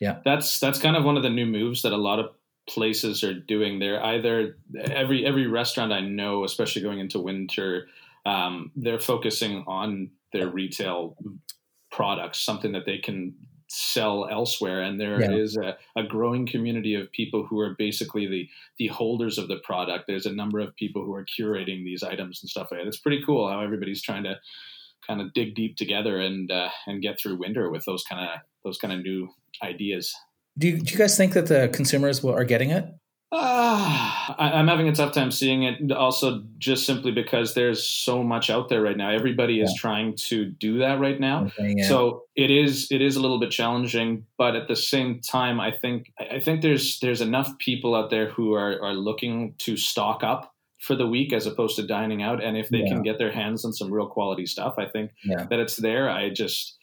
[0.00, 2.30] Yeah, that's that's kind of one of the new moves that a lot of
[2.66, 3.78] places are doing.
[3.78, 7.86] They're either every every restaurant I know, especially going into winter,
[8.26, 11.16] um, they're focusing on their retail
[11.90, 13.34] products, something that they can
[13.68, 14.82] sell elsewhere.
[14.82, 15.32] And there Yeah.
[15.32, 19.56] is a, a growing community of people who are basically the the holders of the
[19.64, 20.04] product.
[20.06, 22.86] There's a number of people who are curating these items and stuff like that.
[22.86, 24.36] It's pretty cool how everybody's trying to
[25.06, 28.40] kind of dig deep together and uh, and get through winter with those kind of
[28.64, 29.28] those kind of new
[29.62, 30.14] ideas.
[30.56, 32.86] Do you, do you guys think that the consumers will, are getting it?
[33.32, 35.90] Ah, I, I'm having a tough time seeing it.
[35.90, 39.10] Also, just simply because there's so much out there right now.
[39.10, 39.80] Everybody is Yeah.
[39.80, 41.50] trying to do that right now.
[41.58, 41.88] Yeah.
[41.88, 45.72] So it is it is a little bit challenging, but at the same time, I
[45.72, 50.22] think I think there's there's enough people out there who are are looking to stock
[50.22, 52.42] up for the week as opposed to dining out.
[52.44, 52.88] And if they Yeah.
[52.88, 55.10] can get their hands on some real quality stuff, I think
[55.48, 56.08] that it's there.
[56.08, 56.76] I just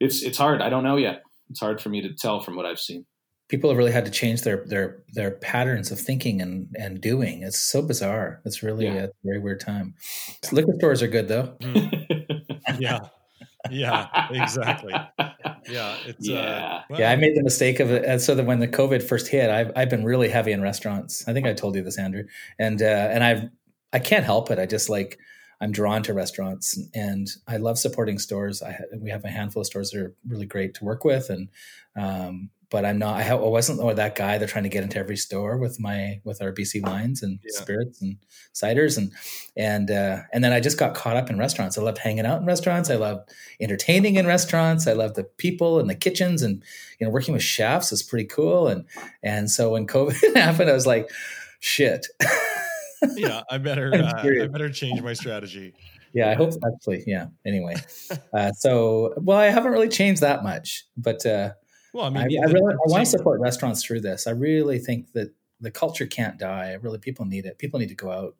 [0.00, 0.60] it's it's hard.
[0.60, 1.22] I don't know yet.
[1.48, 3.06] It's hard for me to tell from what I've seen.
[3.48, 7.42] People have really had to change their their their patterns of thinking and and doing.
[7.42, 8.40] It's so bizarre.
[8.44, 9.04] It's really Yeah.
[9.04, 9.94] a very weird time.
[10.52, 11.56] Liquor stores are good though.
[12.78, 13.00] yeah,
[13.70, 14.92] yeah, exactly.
[15.68, 16.36] Yeah, it's Yeah.
[16.38, 18.20] Uh, well, yeah, I made the mistake of it.
[18.20, 21.26] So that when the COVID first hit, I've I've been really heavy in restaurants.
[21.28, 22.24] I think I told you this, Andrew,
[22.58, 23.42] and uh, and I've
[23.92, 24.58] I can't help it.
[24.58, 25.18] I just like
[25.60, 28.62] I'm drawn to restaurants, and I love supporting stores.
[28.62, 31.48] I we have a handful of stores that are really great to work with, and
[31.96, 33.16] um, but I'm not.
[33.16, 34.38] I, ha- I wasn't that guy.
[34.38, 37.60] They're trying to get into every store with my with our BC wines and Yeah.
[37.60, 38.16] spirits and
[38.54, 39.12] ciders, and
[39.56, 41.78] and uh, and then I just got caught up in restaurants.
[41.78, 42.90] I love hanging out in restaurants.
[42.90, 43.20] I love
[43.60, 44.86] entertaining in restaurants.
[44.86, 46.62] I love the people and the kitchens, and
[46.98, 48.68] you know, working with chefs is pretty cool.
[48.68, 48.84] And
[49.22, 51.10] and so when COVID happened, I was like,
[51.60, 52.06] shit.
[53.16, 55.74] yeah, I better uh, I better change my strategy.
[56.12, 57.26] yeah, I hope actually, yeah.
[57.44, 57.74] Anyway,
[58.32, 61.50] uh, so well, I haven't really changed that much, but uh,
[61.96, 64.26] Well, I I, mean, I, the- really I want to support restaurants through this.
[64.26, 66.74] I really think that the culture can't die.
[66.82, 67.58] Really, people need it.
[67.58, 68.36] People need to go out.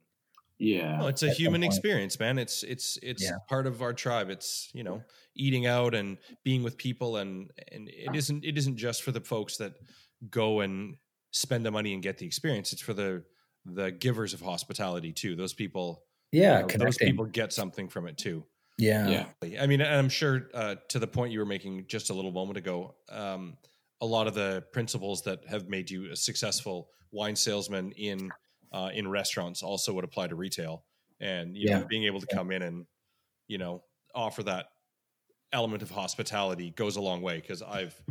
[0.59, 0.99] yeah.
[0.99, 2.39] Well, it's a human experience, man.
[2.39, 3.39] It's it's it's Yeah.
[3.49, 4.31] part of our tribe.
[4.31, 5.03] It's you know
[5.35, 9.21] eating out and being with people, and and it isn't it isn't just for the
[9.21, 9.73] folks that
[10.31, 10.97] go and
[11.31, 12.73] spend the money and get the experience.
[12.73, 13.25] It's for the
[13.65, 15.35] the givers of hospitality too.
[15.37, 18.45] Those people, Yeah, you know, those people get something from it too.
[18.79, 19.61] Yeah, yeah.
[19.61, 22.33] I mean, and I'm sure uh, to the point you were making just a little
[22.33, 23.59] moment ago, um,
[24.01, 28.35] a lot of the principles that have made you a successful wine salesman in
[28.73, 30.87] uh, in restaurants also would apply to retail.
[31.21, 31.79] And you Yeah.
[31.79, 32.87] know, being able to come in and
[33.49, 33.85] you know
[34.15, 34.69] offer that
[35.53, 38.03] element of hospitality goes a long way because I've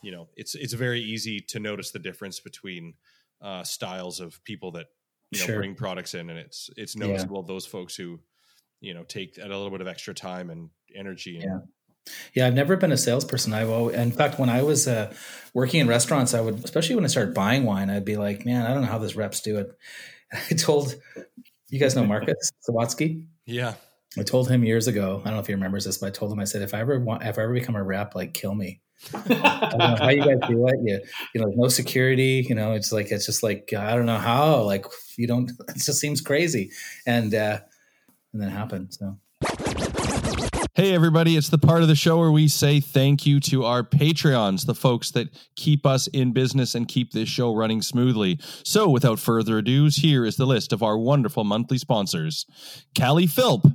[0.00, 2.94] you know it's it's very easy to notice the difference between
[3.40, 4.86] uh, styles of people that
[5.30, 5.48] you know Sure.
[5.48, 7.26] bring products in, and it's it's Yeah.
[7.26, 8.20] noticeable those folks who
[8.84, 11.58] you know take a little bit of extra time and energy and Yeah.
[12.34, 13.54] Yeah, I've never been a salesperson.
[13.54, 15.10] I've always, in fact, when I was uh,
[15.54, 18.66] working in restaurants, I would, especially when I started buying wine, I'd be like, man,
[18.66, 19.74] I don't know how those reps do it.
[20.50, 20.94] I told,
[21.70, 23.24] you guys know Marcus Sawatsky?
[23.46, 23.74] yeah
[24.18, 25.20] I told him years ago.
[25.24, 26.80] I don't know if he remembers this, but I told him I said, if I
[26.80, 28.80] ever want, if I ever become a rep, like kill me.
[29.14, 30.76] I don't know how you guys do it.
[30.82, 31.00] You,
[31.34, 32.46] you know, no security.
[32.48, 34.62] You know, it's like it's just like I don't know how.
[34.62, 35.50] Like you don't.
[35.68, 36.70] It just seems crazy,
[37.06, 37.60] and uh,
[38.34, 38.92] and then happened.
[38.92, 39.16] So
[40.76, 43.84] Hey, everybody, it's the part of the show where we say thank you to our
[43.84, 48.40] Patreons, the folks that keep us in business and keep this show running smoothly.
[48.64, 52.44] So, without further ado, here is the list of our wonderful monthly sponsors
[52.98, 53.68] Callie Philp.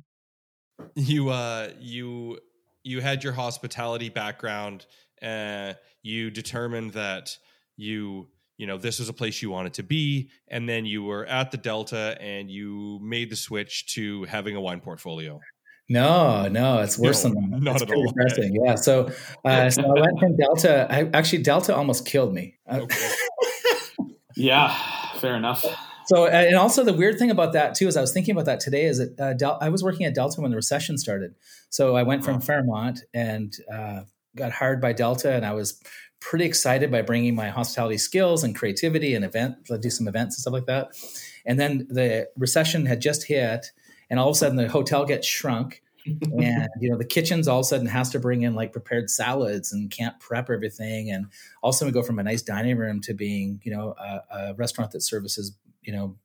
[0.95, 2.39] You, uh, you,
[2.85, 4.85] you had your hospitality background.
[5.21, 7.37] Uh, you determined that
[7.75, 11.25] you you know this was a place you wanted to be and then you were
[11.25, 15.39] at the delta and you made the switch to having a wine portfolio
[15.89, 17.61] No, no, it's worse No, than that.
[17.61, 18.05] not it's at all.
[18.07, 18.51] depressing.
[18.65, 18.75] Yeah.
[18.75, 19.09] So,
[19.43, 20.87] uh, so I went from Delta.
[20.89, 22.55] I actually Delta almost killed me.
[22.69, 23.09] Uh, Okay.
[24.35, 24.75] Yeah,
[25.19, 25.63] fair enough.
[26.07, 28.59] So, and also the weird thing about that too is I was thinking about that
[28.59, 28.85] today.
[28.85, 31.35] Is that uh, Del- I was working at Delta when the recession started.
[31.69, 32.39] So I went from Oh.
[32.39, 34.01] Fairmont and uh,
[34.35, 35.79] got hired by Delta, and I was
[36.23, 40.35] pretty excited by bringing my hospitality skills and creativity and event, to do some events
[40.35, 40.95] and stuff like that.
[41.45, 43.71] And then the recession had just hit,
[44.09, 47.59] and all of a sudden the hotel gets shrunk, and you know the kitchen's all
[47.59, 51.27] of a sudden has to bring in like prepared salads and can't prep everything and
[51.61, 54.91] also we go from a nice dining room to being you know a, a restaurant
[54.91, 56.17] that services you know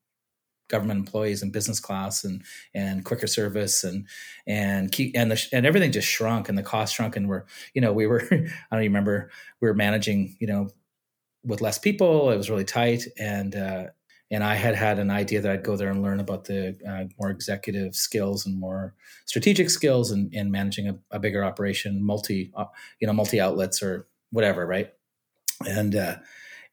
[0.69, 2.43] government employees and business class and
[2.75, 4.07] and quicker service and
[4.47, 7.93] and and the and everything just shrunk and the cost shrunk and we're you know
[7.93, 10.69] we were I don't even remember we were managing you know
[11.45, 12.31] with less people.
[12.31, 13.85] It was really tight and uh,
[14.31, 17.05] and I had had an idea that I'd go there and learn about the uh,
[17.19, 22.53] more executive skills and more strategic skills in, in managing a, a bigger operation multi
[22.55, 22.67] uh,
[23.01, 24.93] you know multi outlets or whatever right?
[25.67, 26.17] And uh,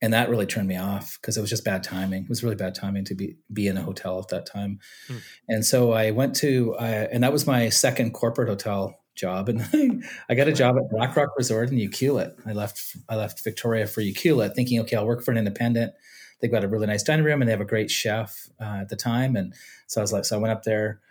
[0.02, 2.24] and that really turned me off because it was just bad timing.
[2.24, 5.18] It was really bad timing to be be in a hotel at that time, hmm.
[5.48, 10.04] and so I went to uh, and that was my second corporate hotel job, and
[10.30, 12.36] I got a job at Black Rock Resort in Ucluelet.
[12.46, 15.94] I left I left Victoria for Ucluelet, thinking, okay, I'll work for an independent.
[16.42, 18.90] They've got a really nice dining room, and they have a great chef uh, at
[18.90, 19.54] the time, and
[19.88, 21.02] so I was like, so I went up there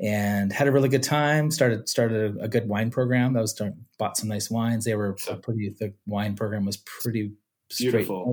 [0.00, 1.50] and had a really good time.
[1.50, 3.36] Started started a, a good wine program.
[3.36, 3.58] I was
[3.98, 4.84] bought some nice wines.
[4.84, 5.74] They were pretty.
[5.78, 7.32] The wine program was pretty
[7.78, 8.24] beautiful,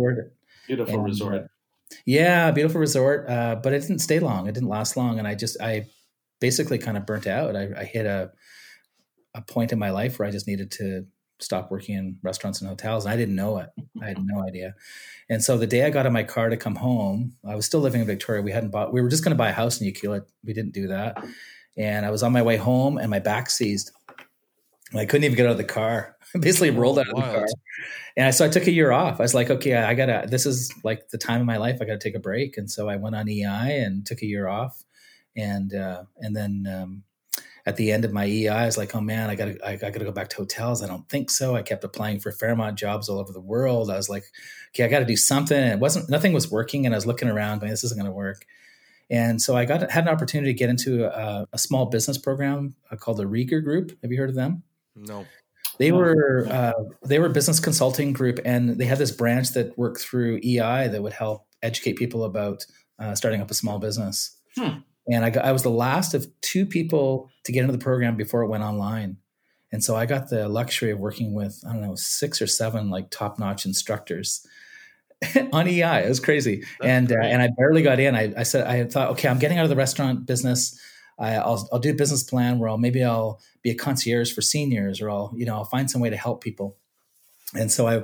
[0.68, 1.36] beautiful and, resort.
[1.36, 1.48] Uh,
[2.06, 3.30] yeah, beautiful resort.
[3.30, 4.48] Uh, but it didn't stay long.
[4.48, 5.88] It didn't last long, and I just I
[6.40, 7.56] basically kind of burnt out.
[7.56, 8.32] I, I hit a
[9.36, 11.06] a point in my life where I just needed to
[11.40, 13.06] stop working in restaurants and hotels.
[13.06, 13.70] And I didn't know it.
[14.02, 14.76] I had no idea.
[15.30, 17.80] And so the day I got in my car to come home, I was still
[17.80, 18.42] living in Victoria.
[18.42, 18.92] We hadn't bought.
[18.92, 20.26] We were just going to buy a house in Ucluelet.
[20.44, 21.24] We didn't do that.
[21.78, 23.92] And I was on my way home, and my back seized.
[24.96, 26.16] I couldn't even get out of the car.
[26.36, 27.46] I basically rolled out of the car.
[28.18, 29.20] And I, so I took a year off.
[29.20, 31.80] I was like, okay, I gotta, this is like the time of my life.
[31.82, 32.58] I gotta take a break.
[32.58, 34.84] And so I went on EI and took a year off.
[35.36, 37.04] And, uh, and then, um,
[37.66, 39.76] at the end of my EI, I was like, oh man, I gotta, I, I
[39.76, 40.84] gotta go back to hotels.
[40.84, 41.56] I don't think so.
[41.56, 43.92] I kept applying for Fairmont jobs all over the world.
[43.92, 44.24] I was like,
[44.70, 45.58] okay, I gotta do something.
[45.58, 46.86] And it wasn't, nothing was working.
[46.86, 48.46] And I was looking around going, this isn't gonna work.
[49.10, 52.76] And so I got had an opportunity to get into a, a small business program
[52.92, 53.98] uh, called the Rieger Group.
[54.02, 54.64] Have you heard of them?
[55.00, 55.26] No.
[55.78, 56.74] They were uh,
[57.06, 60.90] they were a business consulting group, and they had this branch that worked through EI
[60.90, 62.66] that would help educate people about
[63.00, 64.38] uh, starting up a small business.
[64.58, 64.80] Hmm.
[65.12, 68.16] And I, got, I was the last of two people to get into the program
[68.16, 69.18] before it went online.
[69.72, 72.90] And so I got the luxury of working with I don't know six or seven
[72.90, 74.46] like top notch instructors
[75.54, 76.04] on EI.
[76.04, 78.16] It was crazy, That's and uh, and I barely got in.
[78.16, 80.80] I, I said I thought, okay, I'm getting out of the restaurant business.
[81.20, 84.42] I, will I'll do a business plan where I'll maybe I'll be a concierge for
[84.42, 86.78] seniors, or I'll you know I'll find some way to help people.
[87.54, 88.04] And so I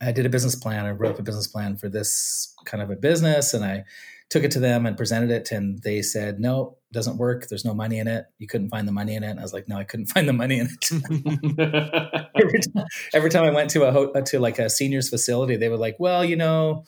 [0.00, 0.86] I did a business plan.
[0.86, 3.84] I wrote up a business plan for this kind of a business, and I
[4.30, 7.48] took it to them and presented it, and they said, "No, doesn't work.
[7.48, 8.26] There's no money in it.
[8.38, 10.26] You couldn't find the money in it." And I was like, "No, I couldn't find
[10.26, 10.90] the money in it."
[12.34, 15.68] every, time, every time I went to a uh, to like a seniors facility, they
[15.68, 16.84] were like, "Well, you know."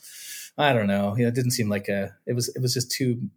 [0.58, 1.14] I don't know.
[1.18, 2.16] You know, it didn't seem like a.
[2.24, 2.48] It was.
[2.48, 3.28] It was just too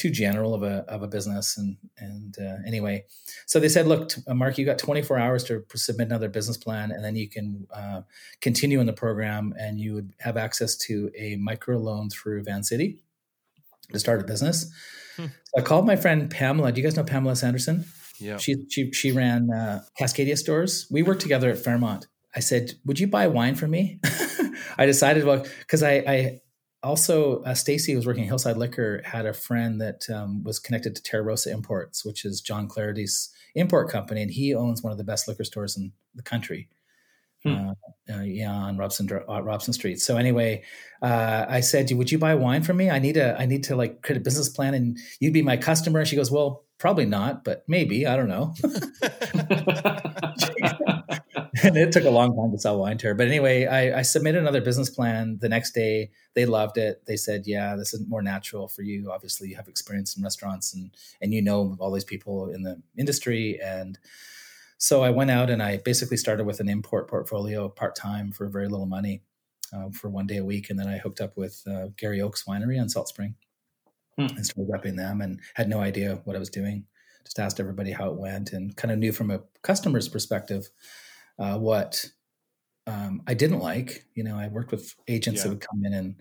[0.00, 1.58] too general of a of a business.
[1.58, 3.04] And and uh, anyway,
[3.46, 6.90] so they said, look, uh, Mark, you got 24 hours to submit another business plan,
[6.90, 8.02] and then you can uh,
[8.40, 12.62] continue in the program, and you would have access to a micro loan through Van
[12.62, 12.98] City
[13.92, 14.72] to start a business.
[15.16, 15.26] Hmm.
[15.26, 16.72] So I called my friend Pamela.
[16.72, 17.84] Do you guys know Pamela Sanderson?
[18.18, 18.38] Yeah.
[18.38, 20.86] She she she ran uh, Cascadia stores.
[20.90, 22.06] We worked together at Fairmont.
[22.34, 24.00] I said, "Would you buy wine for me?"
[24.78, 26.40] I decided, well, because I, I
[26.82, 30.96] also, uh, Stacy was working at Hillside Liquor, had a friend that um, was connected
[30.96, 34.98] to Terra Rosa Imports, which is John Clarity's import company, and he owns one of
[34.98, 36.68] the best liquor stores in the country.
[37.42, 37.54] Hmm.
[37.54, 37.74] Uh,
[38.14, 40.00] uh, yeah, on Robson uh, Robson Street.
[40.00, 40.62] So anyway,
[41.00, 42.90] uh, I said, "Would you buy wine from me?
[42.90, 45.56] I need a I need to like create a business plan, and you'd be my
[45.56, 48.06] customer." She goes, "Well, probably not, but maybe.
[48.06, 48.54] I don't know."
[51.62, 53.14] and it took a long time to sell wine to her.
[53.14, 56.10] But anyway, I, I, submitted another business plan the next day.
[56.34, 57.02] They loved it.
[57.06, 59.10] They said, "Yeah, this is more natural for you.
[59.12, 62.80] Obviously, you have experience in restaurants, and and you know all these people in the
[62.98, 63.98] industry." And
[64.78, 68.48] so I went out and I basically started with an import portfolio part time for
[68.48, 69.22] very little money,
[69.74, 72.44] uh, for one day a week, and then I hooked up with uh, Garry Oaks
[72.44, 73.34] Winery on Salt Spring,
[74.16, 74.26] hmm.
[74.36, 76.86] and started repping them, and had no idea what I was doing.
[77.24, 80.70] Just asked everybody how it went, and kind of knew from a customer's perspective
[81.40, 82.04] uh, what
[82.86, 84.04] um, I didn't like.
[84.14, 85.44] You know, I worked with agents yeah.
[85.44, 86.16] that would come in and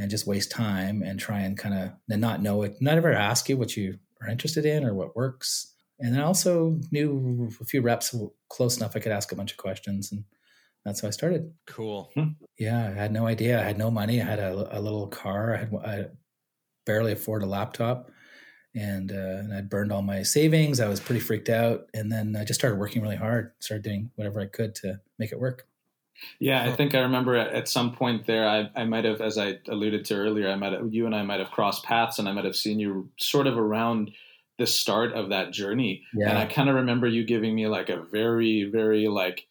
[0.00, 3.48] and just waste time and try and kind of not know it, not ever ask
[3.48, 5.74] you what you are interested in or what works.
[5.98, 8.14] And then I also knew a few reps
[8.48, 10.22] close enough I could ask a bunch of questions, and
[10.84, 11.52] that's how I started.
[11.66, 12.10] Cool.
[12.14, 12.28] Hmm.
[12.58, 13.60] Yeah, I had no idea.
[13.60, 14.20] I had no money.
[14.20, 15.54] I had a, a little car.
[15.54, 16.06] I had I
[16.86, 18.10] barely afford a laptop
[18.78, 20.80] and, uh, and I burned all my savings.
[20.80, 23.52] I was pretty freaked out, and then I just started working really hard.
[23.58, 25.66] Started doing whatever I could to make it work.
[26.40, 29.58] Yeah, I think I remember at some point there, I, I might have, as I
[29.68, 32.32] alluded to earlier, I might have, you and I might have crossed paths, and I
[32.32, 34.10] might have seen you sort of around
[34.58, 36.02] the start of that journey.
[36.12, 36.30] Yeah.
[36.30, 39.46] And I kind of remember you giving me like a very, very like,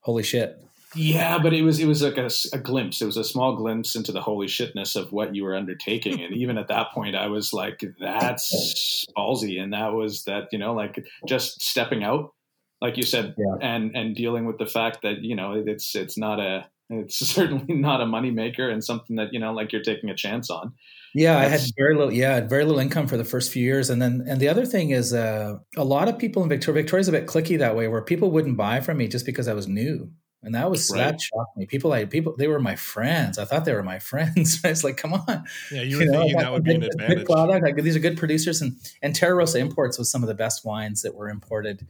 [0.00, 0.58] Holy shit.
[0.94, 3.02] Yeah, but it was it was like a, a glimpse.
[3.02, 6.22] It was a small glimpse into the holy shitness of what you were undertaking.
[6.22, 10.58] And even at that point, I was like, "That's ballsy," and that was that you
[10.58, 12.32] know, like just stepping out,
[12.80, 13.56] like you said, Yeah.
[13.60, 17.74] and and dealing with the fact that you know it's it's not a it's certainly
[17.74, 20.72] not a moneymaker and something that you know like you're taking a chance on.
[21.14, 22.12] Yeah, I had very little.
[22.12, 24.48] Yeah, I had very little income for the first few years, and then and the
[24.48, 26.82] other thing is, uh, a lot of people in Victoria.
[26.82, 29.54] Victoria's a bit clicky that way, where people wouldn't buy from me just because I
[29.54, 30.10] was new,
[30.42, 30.98] and that was Right.
[30.98, 31.66] that shocked me.
[31.66, 33.38] People, I people, they were my friends.
[33.38, 34.60] I thought they were my friends.
[34.64, 36.90] I was like, come on, Yeah, you were know, thinking that would be an good-
[36.92, 37.26] good advantage.
[37.26, 37.64] product.
[37.64, 40.64] Like, these are good producers, and and Terra Rosa Imports was some of the best
[40.64, 41.86] wines that were imported.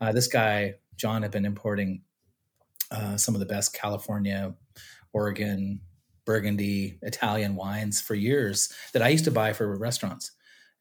[0.00, 2.02] Uh, this guy John had been importing
[2.90, 4.54] uh, some of the best California,
[5.12, 5.80] Oregon,
[6.24, 10.32] Burgundy, Italian wines for years that I used to buy for restaurants.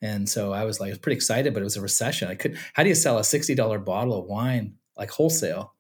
[0.02, 2.30] And so I was like, I was pretty excited, but it was a recession.
[2.30, 5.74] I could, how do you sell a sixty dollar bottle of wine like wholesale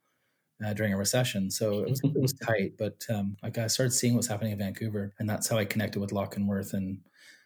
[0.66, 1.50] uh, during a recession?
[1.52, 2.74] So it was it was tight.
[2.78, 6.00] But um, like I started seeing what's happening in Vancouver, and that's how I connected
[6.00, 7.00] with Lock and Worth and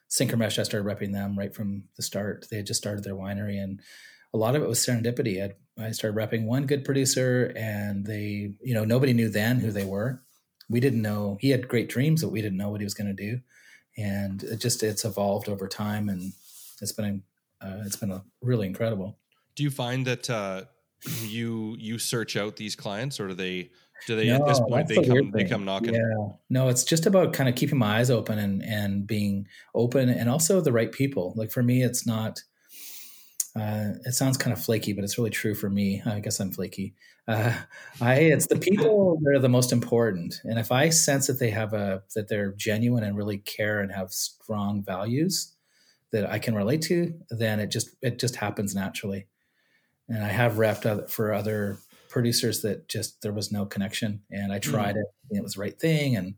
[0.10, 0.60] Synchromesh.
[0.60, 2.46] I started repping them right from the start.
[2.50, 3.82] They had just started their winery, and
[4.34, 5.44] a lot of it was serendipity.
[5.44, 9.72] I, I started repping one good producer, and they, you know, nobody knew then who
[9.72, 10.22] they were.
[10.70, 13.16] We didn't know he had great dreams, but we didn't know what he was going
[13.16, 13.42] to do,
[13.98, 16.34] and it just it's evolved over time, and
[16.82, 17.24] it's been
[17.62, 19.18] uh, it's been a, really incredible.
[19.56, 20.64] Do you find that uh,
[21.22, 23.70] you you search out these clients, or do they
[24.08, 25.94] do they at this point they the come they come knocking?
[25.94, 30.10] Yeah, no, it's just about kind of keeping my eyes open and and being open,
[30.10, 31.34] and also the right people.
[31.36, 32.42] Like for me, it's not.
[33.56, 36.02] Uh, it sounds kind of flaky, but it's really true for me.
[36.08, 36.96] I guess I'm flaky.
[37.28, 37.54] Uh,
[38.02, 41.52] I it's the people that are the most important, and if I sense that they
[41.52, 45.54] have a that they're genuine and really care and have strong values
[46.12, 49.28] that I can relate to, then it just it just happens naturally.
[50.14, 51.78] And I have other, for other
[52.10, 55.62] producers that just there was no connection, and I tried it, and it was the
[55.62, 56.36] right thing, and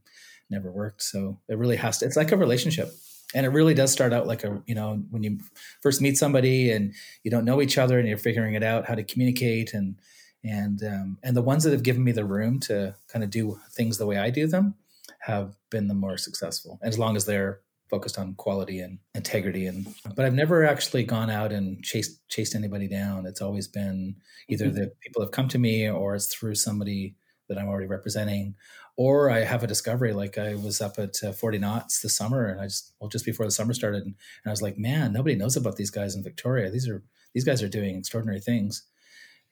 [0.50, 1.04] never worked.
[1.04, 2.06] So it really has to.
[2.06, 2.94] It's like a relationship,
[3.34, 5.40] and it really does start out like a you know when you
[5.82, 8.96] first meet somebody and you don't know each other and you're figuring it out how
[8.96, 9.98] to communicate and
[10.44, 13.60] and um, and the ones that have given me the room to kind of do
[13.72, 14.76] things the way I do them
[15.20, 17.60] have been the more successful, as long as they're
[17.90, 19.68] focused on quality and integrity.
[19.68, 23.26] And but I've never actually gone out and chased chased anybody down.
[23.26, 24.16] It's always been
[24.48, 27.16] either the people have come to me or it's through somebody
[27.48, 28.56] that I'm already representing.
[28.98, 32.46] Or I have a discovery like I was up at uh, 40 knots this summer
[32.46, 34.16] and I just well just before the summer started and,
[34.46, 36.72] I was like man nobody knows about these guys in Victoria.
[36.72, 38.84] These are these guys are doing extraordinary things.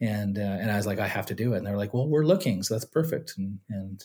[0.01, 1.57] And uh, and I was like I have to do it.
[1.57, 3.33] And they're like well we're looking so that's perfect.
[3.37, 4.03] And and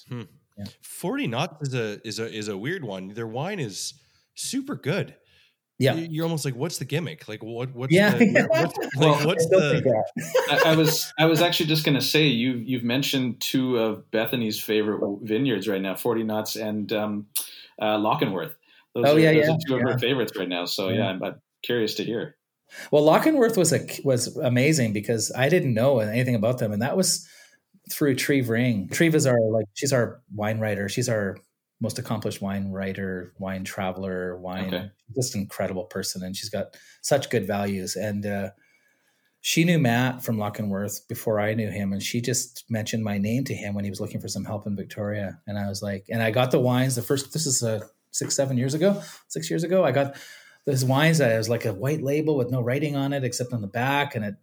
[0.83, 3.09] Forty knots is a is a is a weird one.
[3.09, 3.95] Their wine is
[4.39, 5.15] super good.
[5.79, 7.29] yeah You- you're almost like, what's the gimmick?
[7.29, 8.17] Like, what what's Yeah.
[8.17, 10.05] the, what's, like, what's I the.
[10.51, 14.59] I, I was I was actually just gonna say you you've mentioned two of Bethany's
[14.61, 17.27] favorite vineyards right now, Forty Knots and um,
[17.81, 18.55] uh, Lock and Worth.
[18.95, 19.93] Those Oh, are, yeah, those yeah, are two of yeah.
[19.93, 20.65] her favorites right now.
[20.65, 21.07] So yeah, Yeah.
[21.11, 22.37] I'm, I'm curious to hear.
[22.91, 26.73] Well, Lock and Worth was a was amazing because I didn't know anything about them,
[26.73, 27.27] and that was
[27.91, 28.89] through Treve Ring.
[28.91, 30.89] Treve is our like she's our wine writer.
[30.89, 31.39] She's our
[31.81, 34.91] most accomplished wine writer, wine traveler, wine Okay.
[35.15, 37.95] just incredible person, and she's got such good values.
[37.97, 38.51] And uh,
[39.41, 43.05] she knew Matt from Lock and Worth before I knew him, and she just mentioned
[43.05, 45.39] my name to him when he was looking for some help in Victoria.
[45.47, 46.97] And I was like, and I got the wines.
[46.97, 49.85] The first this is uh, six seven years ago, six years ago.
[49.85, 50.17] I got
[50.67, 53.61] those wines that was like a white label with no writing on it except on
[53.61, 54.35] the back, and it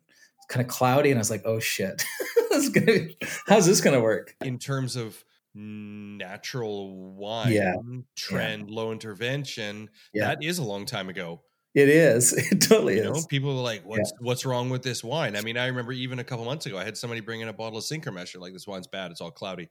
[0.48, 1.10] kind of cloudy.
[1.12, 2.06] And I was like, oh shit,
[2.50, 3.10] this is gonna,
[3.48, 4.34] how's this gonna work?
[4.42, 5.22] in terms of
[5.56, 7.76] natural wine Yeah.
[8.16, 9.90] trend, low intervention?
[10.14, 10.28] Yeah.
[10.28, 11.42] That is a long time ago.
[11.74, 12.34] It is.
[12.52, 13.22] It totally You is.
[13.22, 16.20] know, people were like, "What's what's wrong with this wine?" I mean, I remember even
[16.20, 18.32] a couple months ago, I had somebody bring in a bottle of Synchromesh.
[18.34, 19.12] They're like, "This wine's bad.
[19.12, 19.70] It's all cloudy,"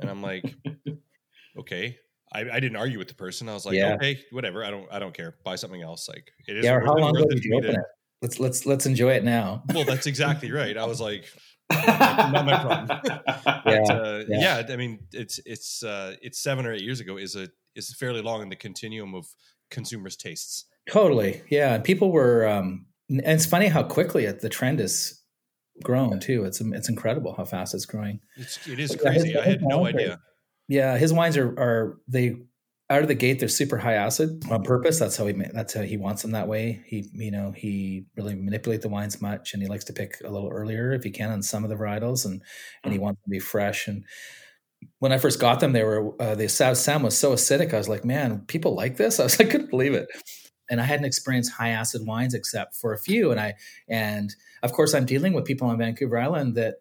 [0.00, 0.44] and I'm like,
[1.58, 1.98] "Okay."
[2.32, 3.48] I, I didn't argue with the person.
[3.48, 3.94] I was like, Yeah.
[3.94, 4.64] "Okay, whatever.
[4.64, 5.36] I don't I don't care.
[5.44, 6.64] Buy something else." Like it is.
[6.64, 6.74] yeah.
[6.74, 7.84] Or how long ago did you open to- it?
[8.22, 9.62] Let's let's let's enjoy it now.
[9.74, 10.76] Well, that's exactly right.
[10.76, 11.24] I was like,
[11.70, 13.00] not my problem.
[13.66, 14.60] Yeah, But, uh, yeah.
[14.66, 14.72] yeah.
[14.72, 17.16] I mean, it's it's uh, it's seven or eight years ago.
[17.16, 19.26] Is a is fairly long in the continuum of
[19.70, 20.64] consumers' tastes.
[20.90, 21.42] Totally.
[21.50, 21.74] Yeah.
[21.74, 25.20] And people were, um, and it's funny how quickly it, the trend is
[25.84, 26.44] grown too.
[26.44, 28.20] It's, it's incredible how fast it's growing.
[28.36, 29.38] It's it is Yeah, his- crazy.
[29.38, 30.20] I his had no wines are- idea.
[30.68, 30.96] Yeah.
[30.98, 32.36] His wines are, are they
[32.90, 34.98] out of the gate, they're super high acid on purpose.
[34.98, 36.82] That's how he, that's how he wants them that way.
[36.86, 40.28] He, you know, he really manipulate the wines much and he likes to pick a
[40.28, 42.42] little earlier if he can on some of the varietals and,
[42.82, 43.86] and he wants them to be fresh.
[43.86, 44.04] And
[44.98, 47.72] when I first got them, they were, uh, the Sam was so acidic.
[47.72, 49.20] I was like, man, people like this.
[49.20, 50.08] I was, I couldn't believe it.
[50.68, 53.30] and I hadn't experienced high acid wines except for a few.
[53.30, 53.54] And I,
[53.88, 54.34] and
[54.64, 56.76] of course, I'm dealing with people on Vancouver Island that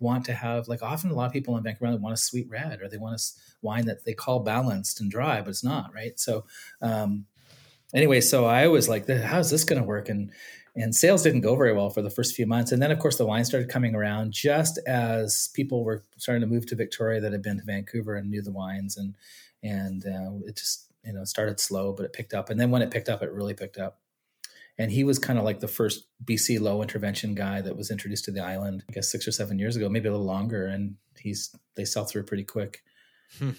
[0.00, 2.48] want to have like often a lot of people on Vancouver Island want a sweet
[2.48, 3.22] red or they want a
[3.62, 6.18] wine that they call balanced and dry, but it's not right.
[6.18, 6.44] So,
[6.80, 7.26] um,
[7.92, 10.08] anyway, so I was like, how's this going to work?
[10.08, 10.30] And
[10.76, 12.70] and sales didn't go very well for the first few months.
[12.70, 16.46] And then, of course, the wine started coming around just as people were starting to
[16.46, 19.16] move to Victoria that had been to Vancouver and knew the wines, and
[19.62, 22.50] and uh, it just you know started slow, but it picked up.
[22.50, 23.98] And then when it picked up, it really picked up.
[24.78, 28.24] And he was kind of like the first BC low intervention guy that was introduced
[28.26, 30.66] to the island, I guess six or seven years ago, maybe a little longer.
[30.66, 32.82] And he's they sell through pretty quick.
[33.38, 33.50] Hmm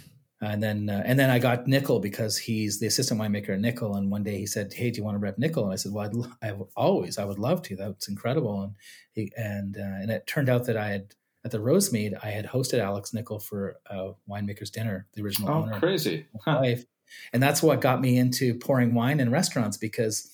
[0.42, 3.96] and then uh, and then I got Nichol because he's the assistant winemaker at Nichol.
[3.96, 5.92] And one day he said, "Hey, do you want to rep Nichol?" And I said,
[5.92, 7.76] "Well, I'd, I always, I would love to.
[7.76, 8.76] That's incredible." And
[9.12, 12.46] he and uh, and it turned out that I had at the Rosemead, I had
[12.46, 16.60] hosted Alex Nichol for a winemaker's dinner, the original oh, owner, crazy, huh.
[16.62, 16.86] wife,
[17.34, 20.32] and that's what got me into pouring wine in restaurants because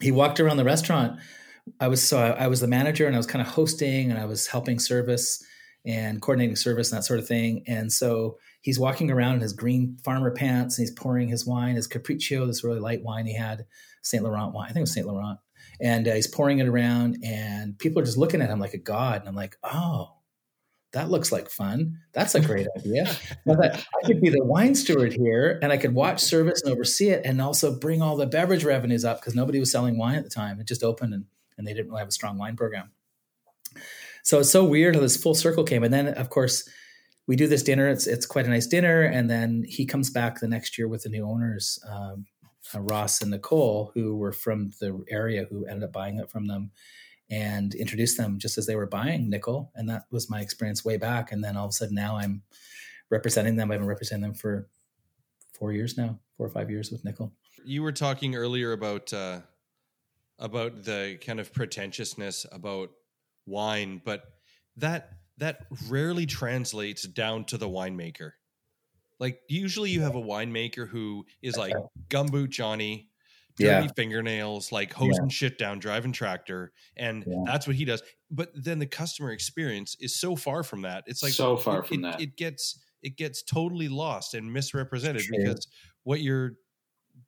[0.00, 1.18] he walked around the restaurant.
[1.80, 4.24] I was so I, was the manager and I was kind of hosting and I
[4.24, 5.42] was helping service
[5.84, 7.62] and coordinating service and that sort of thing.
[7.66, 11.76] And so he's walking around in his green farmer pants and he's pouring his wine,
[11.76, 13.66] his Capriccio, this really light wine he had,
[14.02, 14.64] Saint Laurent wine.
[14.64, 15.38] I think it was Saint Laurent.
[15.80, 18.78] And uh, he's pouring it around, and people are just looking at him like a
[18.78, 19.20] god.
[19.20, 20.17] And I'm like, oh,
[20.92, 21.98] that looks like fun.
[22.12, 23.10] That's a great idea.
[23.46, 27.22] I could be the wine steward here, and I could watch service and oversee it,
[27.24, 30.30] and also bring all the beverage revenues up because nobody was selling wine at the
[30.30, 30.60] time.
[30.60, 31.24] It just opened, and,
[31.56, 32.90] and they didn't really have a strong wine program.
[34.22, 35.82] So it's so weird how this full circle came.
[35.82, 36.68] And then, of course,
[37.26, 37.88] we do this dinner.
[37.88, 41.02] It's it's quite a nice dinner, and then he comes back the next year with
[41.02, 42.26] the new owners, um,
[42.74, 46.46] uh, Ross and Nicole, who were from the area, who ended up buying it from
[46.46, 46.70] them,
[47.30, 50.96] and introduced them just as they were buying Nichol, and that was my experience way
[50.96, 51.32] back.
[51.32, 52.42] And then all of a sudden, now I'm
[53.10, 53.70] representing them.
[53.70, 54.68] I've been representing them for
[55.52, 57.32] four years now, four or five years with Nichol.
[57.64, 59.40] You were talking earlier about uh,
[60.38, 62.90] about the kind of pretentiousness about
[63.46, 64.24] wine, but
[64.76, 68.32] that that rarely translates down to the winemaker.
[69.20, 71.74] Like usually you have a winemaker who is like
[72.08, 73.07] gumboot Johnny,
[73.58, 73.92] dirty yeah.
[73.94, 75.28] fingernails, like hosing yeah.
[75.28, 77.42] shit down, driving tractor, and yeah.
[77.44, 78.02] that's what he does.
[78.30, 81.04] But then the customer experience is so far from that.
[81.06, 82.20] It's like so far it, from it, that.
[82.20, 85.68] It gets it gets totally lost and misrepresented because
[86.02, 86.54] what you're,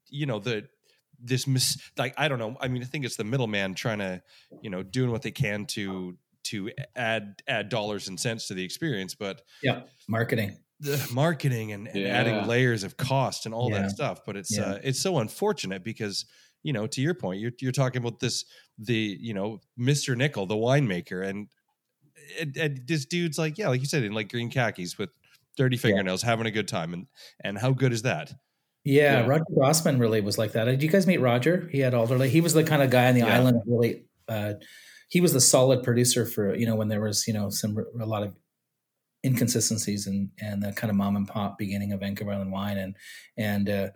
[0.08, 0.68] you know, the
[1.22, 2.56] this mis like I don't know.
[2.60, 4.22] I mean, I think it's the middleman trying to,
[4.62, 8.64] you know, doing what they can to to add add dollars and cents to the
[8.64, 12.08] experience but yeah marketing the marketing and, and yeah.
[12.08, 13.82] adding layers of cost and all yeah.
[13.82, 14.64] that stuff but it's yeah.
[14.64, 16.24] uh, it's so unfortunate because
[16.62, 18.44] you know to your point you're, you're talking about this
[18.78, 21.48] the you know mr nichol the winemaker and,
[22.40, 25.10] and, and this dude's like yeah like you said in like green khakis with
[25.56, 27.06] dirty fingernails having a good time and
[27.44, 28.32] and how good is that
[28.82, 30.64] yeah, Roger Dosman really was like that.
[30.64, 31.68] Did you guys meet Roger?
[31.70, 32.30] He had Alderlea.
[32.30, 34.54] He was the kind of guy on the island really uh,
[35.08, 38.06] he was the solid producer for you know when there was you know some a
[38.06, 38.34] lot of
[39.24, 42.96] inconsistencies and and the kind of mom and pop beginning of Vancouver Island wine and
[43.36, 43.88] and uh,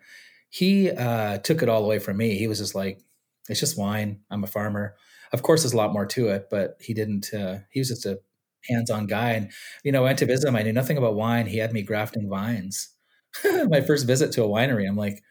[0.51, 2.37] he uh, took it all away from me.
[2.37, 3.01] He was just like,
[3.49, 4.20] it's just wine.
[4.31, 4.95] I'm a farmer.
[5.33, 7.33] Of course, there's a lot more to it, but he didn't.
[7.35, 8.20] Uh, he was just a
[8.68, 9.33] hands-on guy.
[9.33, 9.51] And
[9.83, 10.57] you know, I went to visit him.
[10.57, 11.47] I knew nothing about wine.
[11.47, 12.89] He had me grafting vines.
[13.68, 14.89] My first visit to a winery.
[14.89, 15.22] I'm like,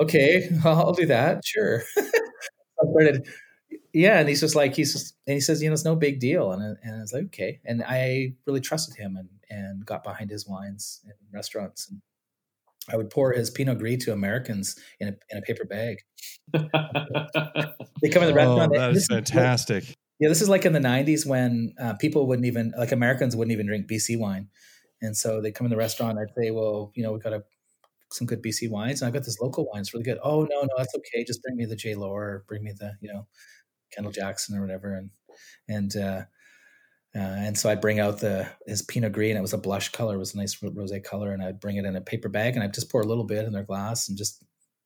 [0.00, 1.44] okay, I'll do that.
[1.44, 1.82] Sure.
[1.98, 3.26] I started
[3.92, 6.18] yeah, and he's just like he's just, and he says, you know, it's no big
[6.18, 10.02] deal, and and I was like, okay, and I really trusted him and and got
[10.02, 12.00] behind his wines in restaurants, and
[12.88, 15.98] I would pour his Pinot Gris to Americans in a in a paper bag.
[16.52, 18.72] they come in the restaurant.
[18.74, 19.84] Oh, that is fantastic.
[19.84, 23.36] Is, yeah, this is like in the '90s when uh, people wouldn't even like Americans
[23.36, 24.48] wouldn't even drink BC wine,
[25.02, 26.18] and so they come in the restaurant.
[26.18, 27.44] I'd say, well, you know, we've got a
[28.10, 29.80] some good BC wines, and I've got this local wine.
[29.80, 30.18] It's really good.
[30.22, 31.24] Oh no, no, that's okay.
[31.24, 31.94] Just bring me the J.
[31.94, 33.26] Lohr, or bring me the you know
[33.94, 35.10] Kendall Jackson or whatever, and
[35.68, 36.22] and uh,
[37.14, 39.90] uh, and so I'd bring out the his Pinot Gris, and it was a blush
[39.90, 42.54] color, it was a nice rosé color, and I'd bring it in a paper bag,
[42.54, 44.42] and I'd just pour a little bit in their glass and just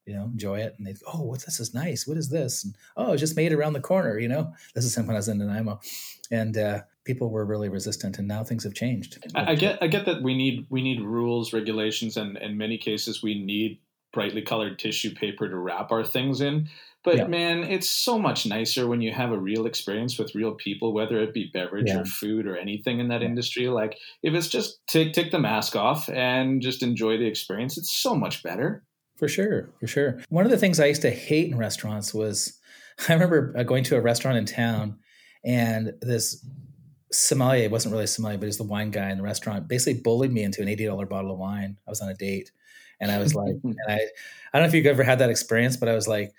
[0.06, 0.74] you know enjoy it.
[0.76, 1.60] And they'd "Oh, what's this?
[1.60, 2.06] Is nice.
[2.06, 4.18] What is this?" And oh, just made around the corner.
[4.18, 5.80] You know, this is when I was in Nanaimo,
[6.30, 9.18] and uh, people were really resistant, and now things have changed.
[9.36, 12.76] I, I get I get that we need we need rules, regulations, and in many
[12.76, 13.78] cases we need
[14.12, 16.68] brightly colored tissue paper to wrap our things in.
[17.06, 17.26] But yeah.
[17.28, 21.20] man, it's so much nicer when you have a real experience with real people, whether
[21.20, 22.00] it be beverage yeah.
[22.00, 23.68] or food or anything in that industry.
[23.68, 27.94] Like if it's just take take the mask off and just enjoy the experience, it's
[27.94, 28.82] so much better.
[29.14, 30.20] For sure, for sure.
[30.30, 32.58] One of the things I used to hate in restaurants was
[33.08, 34.98] I remember uh, going to a restaurant in town
[35.44, 36.44] and this
[37.12, 39.68] sommelier wasn't really a sommelier, but he's the wine guy in the restaurant.
[39.68, 41.76] Basically, bullied me into an eighty dollar bottle of wine.
[41.86, 42.50] I was on a date,
[43.00, 43.98] and I was like, and I, I
[44.52, 46.32] don't know if you've ever had that experience, but I was like,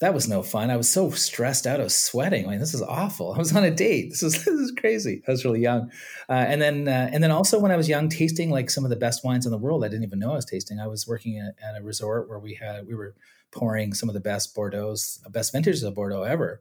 [0.00, 0.70] that was no fun.
[0.70, 1.80] I was so stressed out.
[1.80, 2.46] I was sweating.
[2.46, 3.32] Like this is awful.
[3.32, 4.10] I was on a date.
[4.10, 5.22] This is this is crazy.
[5.26, 5.90] I was really young,
[6.28, 8.90] uh, and then uh, and then also when I was young, tasting like some of
[8.90, 9.84] the best wines in the world.
[9.84, 10.80] I didn't even know I was tasting.
[10.80, 13.14] I was working at, at a resort where we had we were
[13.52, 16.60] pouring some of the best Bordeaux's, best vintages of Bordeaux ever,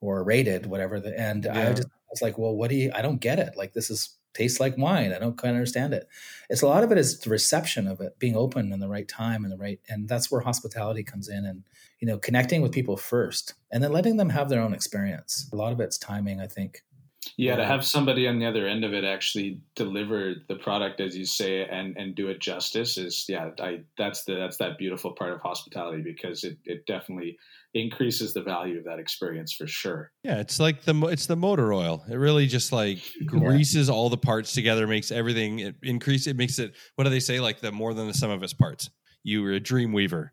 [0.00, 1.00] or rated whatever.
[1.00, 2.92] The, and I just I was like, well, what do you?
[2.94, 3.56] I don't get it.
[3.56, 5.12] Like this is tastes like wine.
[5.12, 6.08] I don't quite understand it.
[6.48, 9.08] It's a lot of it is the reception of it, being open in the right
[9.08, 11.64] time and the right, and that's where hospitality comes in, and
[12.00, 15.48] you know, connecting with people first, and then letting them have their own experience.
[15.52, 16.82] A lot of it's timing, I think.
[17.36, 21.16] Yeah, to have somebody on the other end of it actually deliver the product as
[21.16, 25.12] you say and and do it justice is yeah, I that's the that's that beautiful
[25.12, 27.36] part of hospitality because it it definitely
[27.74, 30.10] increases the value of that experience for sure.
[30.22, 32.04] Yeah, it's like the it's the motor oil.
[32.10, 36.26] It really just like greases all the parts together, makes everything it increase.
[36.26, 36.74] It makes it.
[36.94, 37.40] What do they say?
[37.40, 38.90] Like the more than the sum of its parts.
[39.24, 40.32] You were a dream weaver.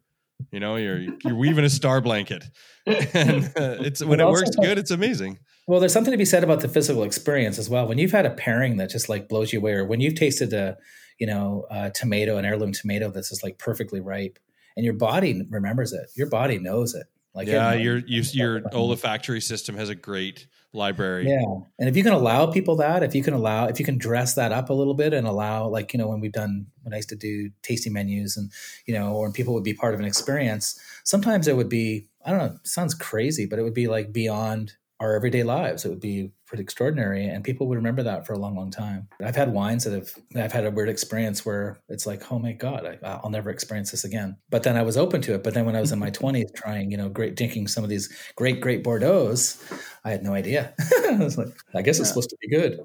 [0.52, 2.43] You know, you're you're weaving a star blanket,
[2.86, 5.39] and uh, it's when it works good, it's amazing.
[5.68, 7.88] Well, there's something to be said about the physical experience as well.
[7.88, 10.54] When you've had a pairing that just like blows you away, or when you've tasted
[10.54, 10.78] a,
[11.20, 14.38] you know, a tomato, an heirloom tomato that's just like perfectly ripe,
[14.76, 17.08] and your body remembers it, your body knows it.
[17.34, 21.28] Like yeah, your you, your olfactory system has a great library.
[21.28, 21.44] Yeah,
[21.80, 24.36] and if you can allow people that, if you can allow, if you can dress
[24.36, 26.98] that up a little bit and allow, like you know, when we've done when I
[26.98, 28.52] used to do tasting menus, and
[28.86, 32.08] you know, or when people would be part of an experience, sometimes it would be
[32.26, 35.86] I don't know, sounds crazy, but it would be like beyond our everyday lives.
[35.86, 39.08] It would be pretty extraordinary, and people would remember that for a long, long time.
[39.24, 42.54] I've had wines that have I've had a weird experience where it's like, oh my
[42.54, 44.38] god, I, will never experience this again.
[44.50, 45.43] But then I was open to it.
[45.43, 47.89] But then when I was in my twenties, trying you know, great drinking some of
[47.89, 49.62] these great, great Bordeaux's,
[50.04, 50.74] I had no idea.
[51.08, 52.80] I was like, I guess it's supposed to be good.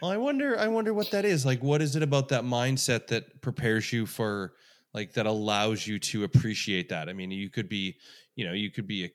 [0.00, 1.44] well, I wonder, I wonder what that is.
[1.44, 4.54] Like, what is it about that mindset that prepares you for?
[4.94, 7.08] like that allows you to appreciate that.
[7.08, 7.96] I mean, you could be,
[8.36, 9.10] you know, you could be a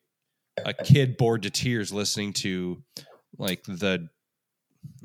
[0.66, 2.82] a kid bored to tears listening to
[3.38, 4.08] like the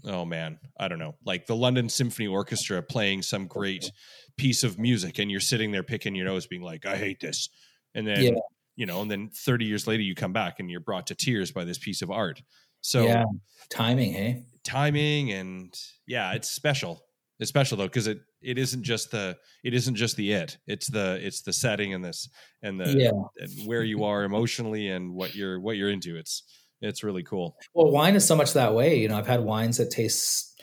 [0.05, 3.91] oh man i don't know like the london symphony orchestra playing some great
[4.37, 7.49] piece of music and you're sitting there picking your nose being like i hate this.
[7.95, 8.31] And then yeah.
[8.77, 11.53] you know and then 30 years later you come back and you're brought to tears
[11.53, 12.43] by this piece of art.
[12.81, 13.25] So yeah.
[13.71, 14.45] Timing hey?
[14.65, 15.75] Timing and
[16.07, 17.05] yeah it's special.
[17.39, 20.59] It's special though because it it isn't just the it isn't just the it.
[20.67, 22.29] It's the it's the setting and this
[22.63, 23.11] and the yeah.
[23.39, 26.17] and where you are emotionally and what you're what you're into.
[26.17, 26.43] It's
[26.83, 29.79] it's really cool well wine is so much that way you know i've had wines
[29.79, 30.63] that taste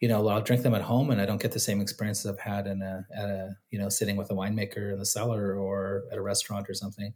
[0.00, 2.38] you know i'll drink them at home and i don't get the same experiences i've
[2.38, 6.02] had in a at a you know sitting with a winemaker in the cellar or
[6.10, 7.12] at a restaurant or something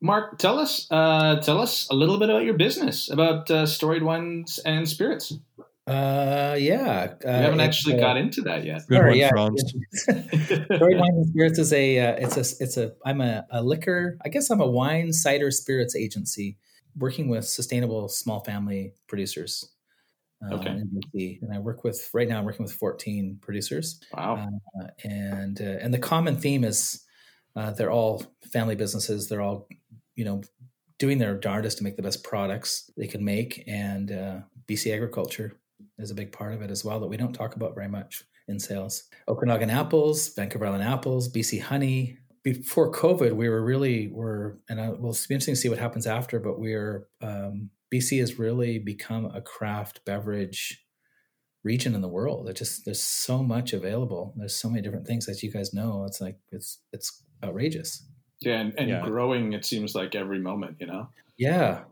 [0.00, 4.02] mark tell us uh tell us a little bit about your business about uh, storied
[4.02, 5.32] wines and spirits
[5.86, 7.12] uh, yeah.
[7.12, 8.80] Uh, we haven't actually uh, got into that yet.
[8.88, 9.28] Good one, yeah.
[9.28, 9.62] Franz.
[9.98, 14.16] Story Wines and Spirits is a, uh, it's a, it's a, I'm a, a liquor,
[14.24, 16.56] I guess I'm a wine, cider, spirits agency
[16.96, 19.70] working with sustainable small family producers.
[20.44, 20.82] Uh, okay.
[21.14, 24.00] And I work with, right now I'm working with 14 producers.
[24.12, 24.48] Wow.
[24.80, 27.04] Uh, and, uh, and the common theme is
[27.56, 29.28] uh, they're all family businesses.
[29.28, 29.68] They're all,
[30.16, 30.42] you know,
[30.98, 33.64] doing their darndest to make the best products they can make.
[33.66, 34.36] And uh,
[34.68, 35.58] BC agriculture
[35.98, 38.24] is a big part of it as well that we don't talk about very much
[38.48, 39.04] in sales.
[39.28, 42.18] Okanagan apples, Vancouver Island apples, BC honey.
[42.44, 46.06] Before COVID, we were really were, and I, will be interesting to see what happens
[46.06, 46.38] after.
[46.38, 50.84] But we're um, BC has really become a craft beverage
[51.62, 52.48] region in the world.
[52.48, 54.34] It just there's so much available.
[54.36, 56.04] There's so many different things as you guys know.
[56.06, 58.04] It's like it's it's outrageous.
[58.40, 59.00] Yeah, and, and yeah.
[59.02, 59.54] growing.
[59.54, 60.76] It seems like every moment.
[60.80, 61.08] You know.
[61.38, 61.84] Yeah,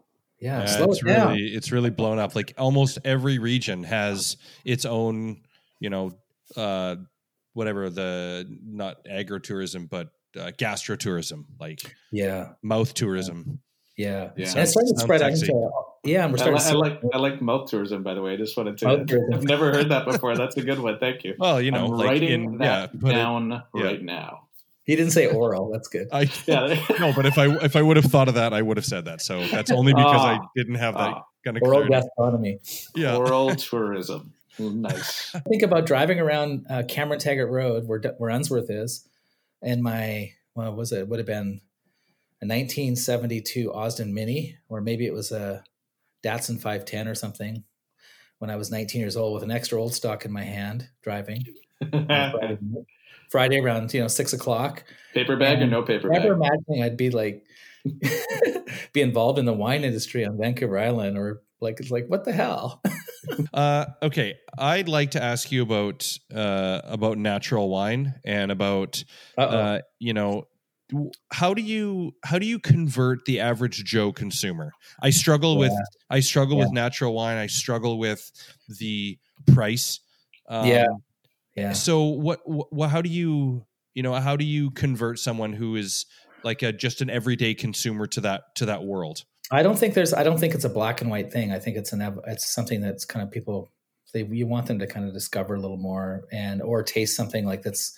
[0.43, 2.35] yeah, uh, it's it really it's really blown up.
[2.35, 5.43] Like almost every region has its own,
[5.79, 6.13] you know,
[6.57, 6.97] uh,
[7.53, 13.61] whatever the not agritourism, but uh, gastrotourism, like yeah, mouth tourism.
[13.97, 14.49] Yeah, yeah.
[14.49, 15.71] And it's starting to spread out into
[16.05, 16.25] yeah.
[16.25, 16.61] And we're starting.
[16.61, 18.03] I, I like I like mouth tourism.
[18.03, 18.89] By the way, I just wanted to.
[18.89, 20.37] I've never heard that before.
[20.37, 20.99] That's a good one.
[20.99, 21.35] Thank you.
[21.39, 23.85] Well, you know, I'm like writing in, that yeah, down it, yeah.
[23.85, 24.49] right now.
[24.85, 25.71] He didn't say oral.
[25.71, 26.09] That's good.
[26.13, 26.85] I, yeah.
[26.99, 29.05] no, but if I if I would have thought of that, I would have said
[29.05, 29.21] that.
[29.21, 30.49] So that's only because uh, I ah.
[30.57, 32.09] didn't have that uh, kind of oral clarity.
[32.09, 32.59] gastronomy.
[32.97, 34.33] Yeah, oral tourism.
[34.59, 35.35] Nice.
[35.49, 39.09] Think about driving around uh, Cameron Taggart Road, where where Unsworth is,
[39.63, 41.09] and my what was it?
[41.09, 41.61] Would have been
[42.41, 45.65] a 1972 Austin Mini, or maybe it was a
[46.25, 47.65] Datsun 510 or something.
[48.39, 51.45] When I was 19 years old, with an extra old stock in my hand, driving.
[53.31, 54.85] Friday around you know six o'clock.
[55.15, 56.23] Paper bag and or no paper bag?
[56.23, 57.45] Never imagining I'd be like
[58.93, 62.33] be involved in the wine industry on Vancouver Island or like it's like what the
[62.33, 62.83] hell.
[63.55, 69.03] uh, okay, I'd like to ask you about uh, about natural wine and about
[69.39, 70.45] uh, you know
[71.33, 74.73] how do you how do you convert the average Joe consumer?
[75.01, 75.73] I struggle with
[76.11, 77.39] I struggle with natural wine.
[77.39, 78.31] I struggle with
[78.69, 80.01] the price.
[80.49, 80.87] Um, Yeah.
[81.57, 81.73] yeah.
[81.73, 86.07] So what, what how do you you know how do you convert someone who is
[86.45, 89.25] like a just an everyday consumer to that to that world?
[89.53, 90.15] I don't think there's.
[90.15, 91.53] I don't think it's a black and white thing.
[91.53, 92.19] I think it's an.
[92.27, 93.71] It's something that's kind of people.
[94.15, 97.47] They you want them to kind of discover a little more and or taste something
[97.47, 97.97] like that's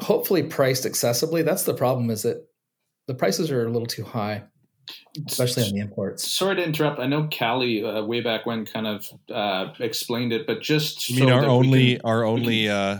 [0.00, 1.44] hopefully priced accessibly.
[1.44, 2.10] That's the problem.
[2.10, 2.46] Is that
[3.06, 4.44] the prices are a little too high,
[5.28, 6.32] especially on the imports.
[6.32, 6.98] Sorry to interrupt.
[6.98, 11.20] I know Callie uh, way back when kind of uh, explained it, but just You
[11.20, 12.98] mean so our only can- our only uh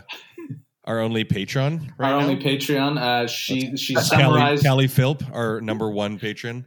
[0.84, 2.26] our only patron right our now?
[2.28, 2.98] only Patreon.
[3.00, 6.66] Uh, she she Callie, summarized Callie Philp, our number one patron.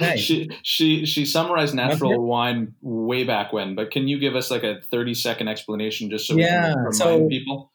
[0.00, 0.20] Nice.
[0.20, 3.74] she she she summarized natural wine way back when.
[3.74, 6.78] But can you give us like a thirty second explanation just so we Yeah, can
[6.78, 7.72] remind so- people?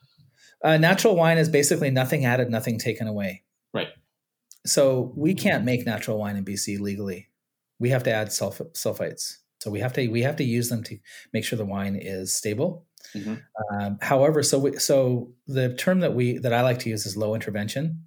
[0.63, 3.43] Uh, natural wine is basically nothing added, nothing taken away.
[3.73, 3.89] Right.
[4.65, 7.29] So we can't make natural wine in BC legally.
[7.79, 9.37] We have to add sulf- sulfites.
[9.59, 10.97] So we have to we have to use them to
[11.31, 12.85] make sure the wine is stable.
[13.15, 13.41] Mhm.
[13.71, 17.15] Um, however, so we, so the term that we that I like to use is
[17.15, 18.03] low intervention,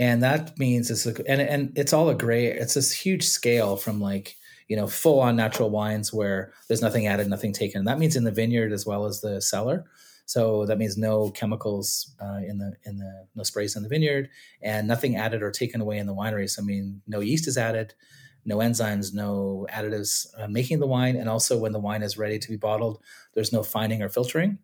[0.00, 2.46] and that means it's a, and and it's all a gray.
[2.46, 4.36] It's this huge scale from like
[4.66, 7.84] you know full on natural wines where there's nothing added, nothing taken.
[7.84, 9.84] That means in the vineyard as well as the cellar.
[10.24, 14.30] So that means no chemicals uh, in the in the no sprays in the vineyard,
[14.62, 16.48] and nothing added or taken away in the winery.
[16.48, 17.94] So I mean, no yeast is added,
[18.46, 22.38] no enzymes, no additives uh, making the wine, and also when the wine is ready
[22.38, 23.02] to be bottled,
[23.34, 24.58] there's no fining or filtering,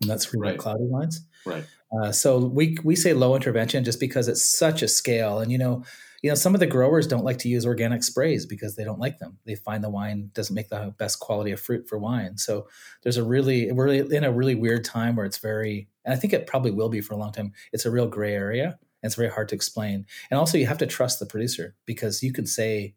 [0.00, 0.58] and that's for Right.
[0.58, 1.26] cloudy wines.
[1.44, 1.64] Right.
[1.92, 5.58] Uh, so we we say low intervention just because it's such a scale, and you
[5.58, 5.84] know,
[6.22, 9.00] you know, some of the growers don't like to use organic sprays because they don't
[9.00, 9.38] like them.
[9.44, 12.38] They find the wine doesn't make the best quality of fruit for wine.
[12.38, 12.68] So
[13.02, 16.32] there's a really we're in a really weird time where it's very, and I think
[16.32, 17.52] it probably will be for a long time.
[17.72, 20.06] It's a real gray area, and it's very hard to explain.
[20.30, 22.94] And also, you have to trust the producer because you can say,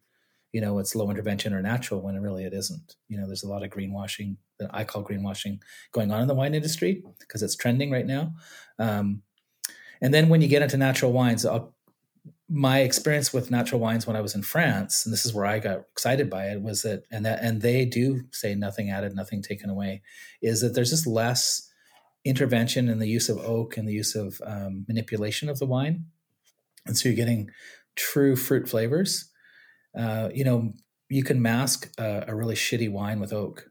[0.52, 2.96] you know, it's low intervention or natural when really it isn't.
[3.08, 5.60] You know, there's a lot of greenwashing that I call greenwashing
[5.92, 8.34] going on in the wine industry because it's trending right now.
[8.80, 9.22] Um,
[10.02, 11.76] and then when you get into natural wines, I'll,
[12.48, 15.60] my experience with natural wines when I was in France, and this is where I
[15.60, 19.42] got excited by it, was that and that and they do say nothing added, nothing
[19.42, 20.04] taken away,
[20.42, 21.70] is that there's just less
[22.24, 26.06] intervention in the use of oak and the use of um, manipulation of the wine,
[26.86, 27.50] and so you're getting
[27.96, 29.32] true fruit flavors.
[29.98, 30.74] Uh, you know,
[31.10, 33.70] you can mask a, a really shitty wine with oak,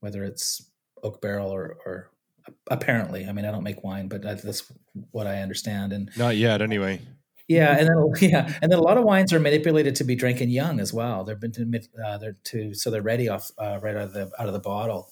[0.00, 0.70] whether it's
[1.02, 2.10] oak barrel or, or
[2.70, 3.26] apparently.
[3.26, 4.72] I mean, I don't make wine, but that's
[5.10, 5.92] what I understand.
[5.92, 7.00] And Not yet, anyway.
[7.48, 10.50] yeah, and then yeah, and then a lot of wines are manipulated to be drinking
[10.50, 11.24] young as well.
[11.24, 14.30] They've been to, uh, they're to so they're ready off uh, right out of the
[14.38, 15.08] out of the bottle.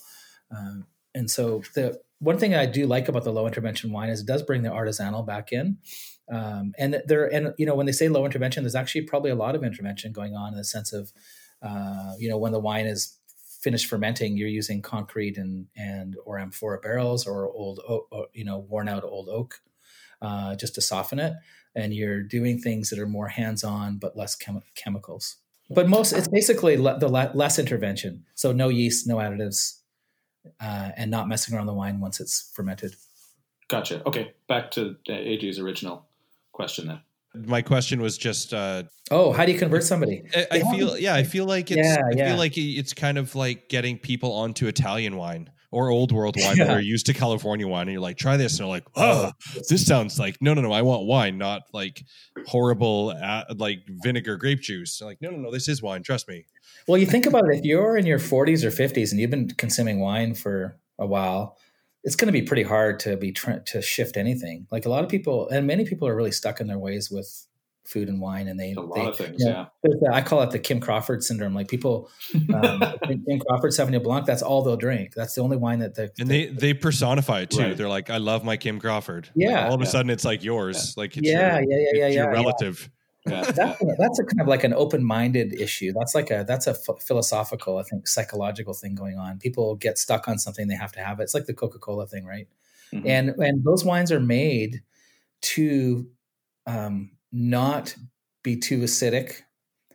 [0.50, 4.20] Um, and so the one thing I do like about the low intervention wine is
[4.20, 5.78] it does bring the artisanal back in.
[6.30, 9.34] Um, and there and you know when they say low intervention, there's actually probably a
[9.34, 11.12] lot of intervention going on in the sense of
[11.62, 13.16] uh, you know when the wine is
[13.60, 18.44] finished fermenting, you're using concrete and and or amphora barrels or old oak, or, you
[18.44, 19.60] know worn out old oak
[20.22, 21.34] uh, just to soften it.
[21.74, 25.36] And you're doing things that are more hands-on but less chem- chemicals.
[25.68, 28.24] But most it's basically le- the le- less intervention.
[28.34, 29.78] So no yeast no additives
[30.60, 32.94] uh, and not messing around the wine once it's fermented.
[33.68, 34.02] Gotcha.
[34.04, 36.09] Okay, back to AJ's original
[36.60, 37.00] question then.
[37.46, 38.82] My question was just uh
[39.12, 41.98] oh how do you convert somebody I, I feel yeah, I feel like it's Yeah,
[42.04, 42.28] I yeah.
[42.30, 46.56] feel like it's kind of like getting people onto Italian wine or old world wine
[46.56, 46.64] Yeah.
[46.64, 49.30] that are used to California wine and you're like, try this, and they're like, oh,
[49.68, 52.02] this sounds like no no no, I want wine, not like
[52.48, 54.98] horrible uh, like vinegar grape juice.
[54.98, 56.46] They're like, no no no, this is wine, trust me.
[56.88, 59.48] well you think about it if you're in your 40s or 50s and you've been
[59.50, 61.56] consuming wine for a while
[62.04, 65.04] it's going to be pretty hard to be tr- to shift anything like a lot
[65.04, 67.46] of people and many people are really stuck in their ways with
[67.86, 70.12] food and wine and they A lot they, of things, you know, yeah.
[70.12, 71.54] I call it the Kim Crawford syndrome.
[71.54, 72.08] Like people,
[72.54, 72.78] um,
[73.26, 75.12] Kim Crawford Sauvignon Blanc, that's all they'll drink.
[75.16, 77.62] That's the only wine that the, And they they personify it too.
[77.62, 77.76] Right.
[77.76, 79.26] They're like, I love my Kim Crawford.
[79.34, 79.66] Like, Yeah.
[79.66, 79.90] all of a Yeah.
[79.90, 80.94] sudden it's like yours.
[80.96, 82.30] Like it's Yeah, your, yeah, yeah, yeah, it's your yeah, yeah.
[82.30, 82.80] relative.
[82.82, 85.92] Yeah, that's a, that's a kind of like an open-minded issue.
[85.92, 89.38] That's like a that's a philosophical, I think, psychological thing going on.
[89.38, 91.24] People get stuck on something; they have to have it.
[91.24, 92.48] It's like the Coca-Cola thing, right?
[92.92, 93.06] Mhm.
[93.06, 94.82] And and those wines are made
[95.42, 96.08] to
[96.66, 97.94] um, not
[98.42, 99.42] be too acidic,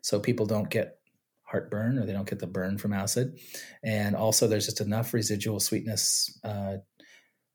[0.01, 0.99] so people don't get
[1.43, 3.39] heartburn or they don't get the burn from acid.
[3.83, 6.39] And also, there's just enough residual sweetness.
[6.43, 6.77] Uh,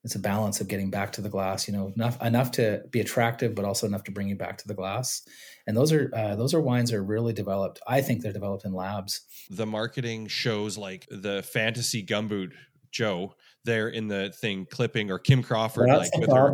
[0.02, 3.00] it's a balance of getting back to the glass, you know, enough enough to be
[3.00, 5.22] attractive, but also enough to bring you back to the glass.
[5.66, 7.80] And those are uh, those are wines that are really developed.
[7.86, 9.20] I think they're developed in labs.
[9.50, 12.52] The marketing shows like the fantasy gumboot
[12.90, 13.34] Joe
[13.64, 16.52] there in the thing clipping or Kim Crawford That's like with her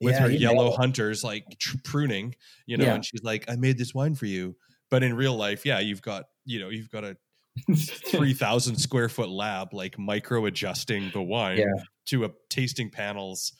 [0.00, 2.34] with Yeah, her yellow hunters like tr- pruning,
[2.66, 2.94] you know, Yeah.
[2.94, 4.56] and she's like, I made this wine for you.
[4.90, 7.16] But in real life, yeah, you've got, you know, you've got a
[8.06, 11.64] 3000 square foot lab like micro adjusting the wine Yeah.
[12.06, 13.52] to a tasting panels,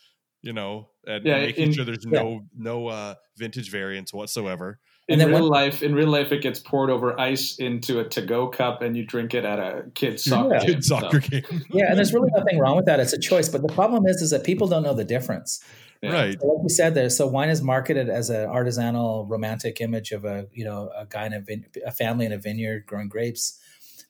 [0.43, 2.23] you know, and Yeah, making in- sure there's yeah.
[2.23, 4.81] no no uh vintage variants whatsoever.
[5.09, 7.99] in And then real one- life, in real life, it gets poured over ice into
[8.01, 10.61] a to-go cup, and you drink it at a kid's soccer Yeah.
[10.61, 10.75] game.
[10.75, 11.45] Kid So, soccer game.
[11.71, 13.01] Yeah, and there's really nothing wrong with that.
[13.01, 15.61] It's a choice, but the problem is, is that people don't know the difference.
[16.03, 16.13] yeah.
[16.13, 16.39] Right.
[16.41, 20.25] So like you said there, so wine is marketed as an artisanal, romantic image of
[20.27, 23.59] a you know a guy in a, vine- a family in a vineyard growing grapes,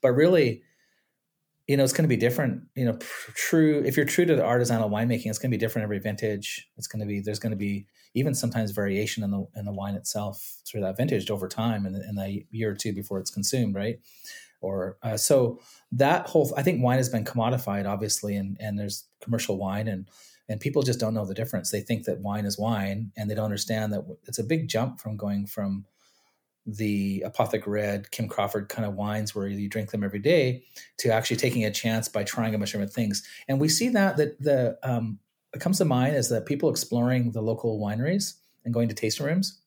[0.02, 0.62] but really,
[1.66, 2.62] you know, it's going to be different.
[2.74, 5.60] You know, pr- true if you're true to the artisanal winemaking, it's going to be
[5.60, 6.68] different every vintage.
[6.76, 9.72] It's going to be there's going to be even sometimes variation in the in the
[9.72, 13.30] wine itself through that vintage over time and in the year or two before it's
[13.30, 13.98] consumed, right?
[14.60, 15.60] Or uh, so
[15.92, 20.08] that whole I think wine has been commodified, obviously, and and there's commercial wine and
[20.48, 21.70] and people just don't know the difference.
[21.70, 25.00] They think that wine is wine, and they don't understand that it's a big jump
[25.00, 25.84] from going from
[26.70, 30.64] the Apothic Red, Kim Crawford kind of wines where you drink them every day
[30.98, 33.26] to actually taking a chance by trying a bunch of different things.
[33.48, 35.18] And we see that that the um,
[35.50, 38.34] what comes to mind is that people exploring the local wineries
[38.66, 39.62] and going to tasting rooms.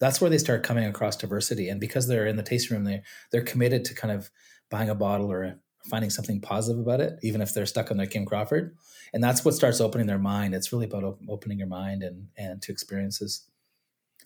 [0.00, 3.02] That's where they start coming across diversity, and because they're in the tasting room, they
[3.30, 4.30] they're committed to kind of
[4.70, 8.06] buying a bottle or finding something positive about it, even if they're stuck on their
[8.06, 8.76] Kim Crawford.
[9.12, 10.54] And that's what starts opening their mind.
[10.54, 13.46] It's really about op- opening your mind and and to experiences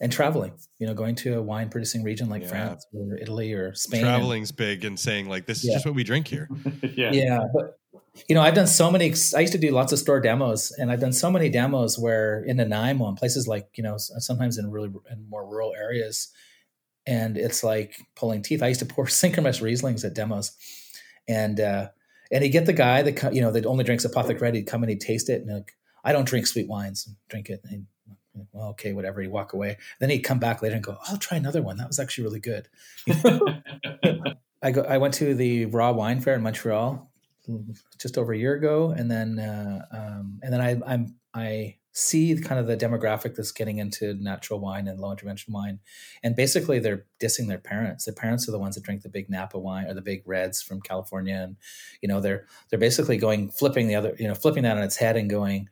[0.01, 0.53] and traveling.
[0.79, 2.49] You know, going to a wine producing region like Yeah.
[2.49, 4.01] France or Italy or Spain.
[4.01, 5.75] and- Traveling's big and saying like this is Yeah.
[5.75, 6.49] just what we drink here.
[6.95, 7.13] yeah.
[7.13, 7.79] yeah but
[8.29, 10.91] you know i've done so many i used to do lots of store demos and
[10.91, 14.71] i've done so many demos where in nanaimo and places like you know sometimes in
[14.71, 16.29] really in more rural areas
[17.07, 20.53] and it's like pulling teeth i used to pour synchromesh rieslings at demos
[21.29, 21.89] and uh
[22.33, 24.83] and he'd get the guy that you know that only drinks apothic red he'd come
[24.83, 25.73] and he'd taste it and like
[26.03, 27.87] i don't drink sweet wines drink it and he'd,
[28.53, 31.37] well okay whatever he'd walk away then he'd come back later and go i'll try
[31.37, 32.69] another one that was actually really good
[34.63, 34.83] I go.
[34.83, 37.11] I went to the Raw Wine Fair in Montreal
[37.99, 42.37] just over a year ago, and then uh, um, and then I I'm I see
[42.39, 45.79] kind of the demographic that's getting into natural wine and low intervention wine,
[46.23, 48.07] and basically they're dissing their parents.
[48.07, 50.63] Their parents are the ones that drink the big Napa wine or the big reds
[50.63, 51.57] from California, and
[52.01, 54.97] you know they're they're basically going flipping the other you know flipping that on its
[54.97, 55.69] head and going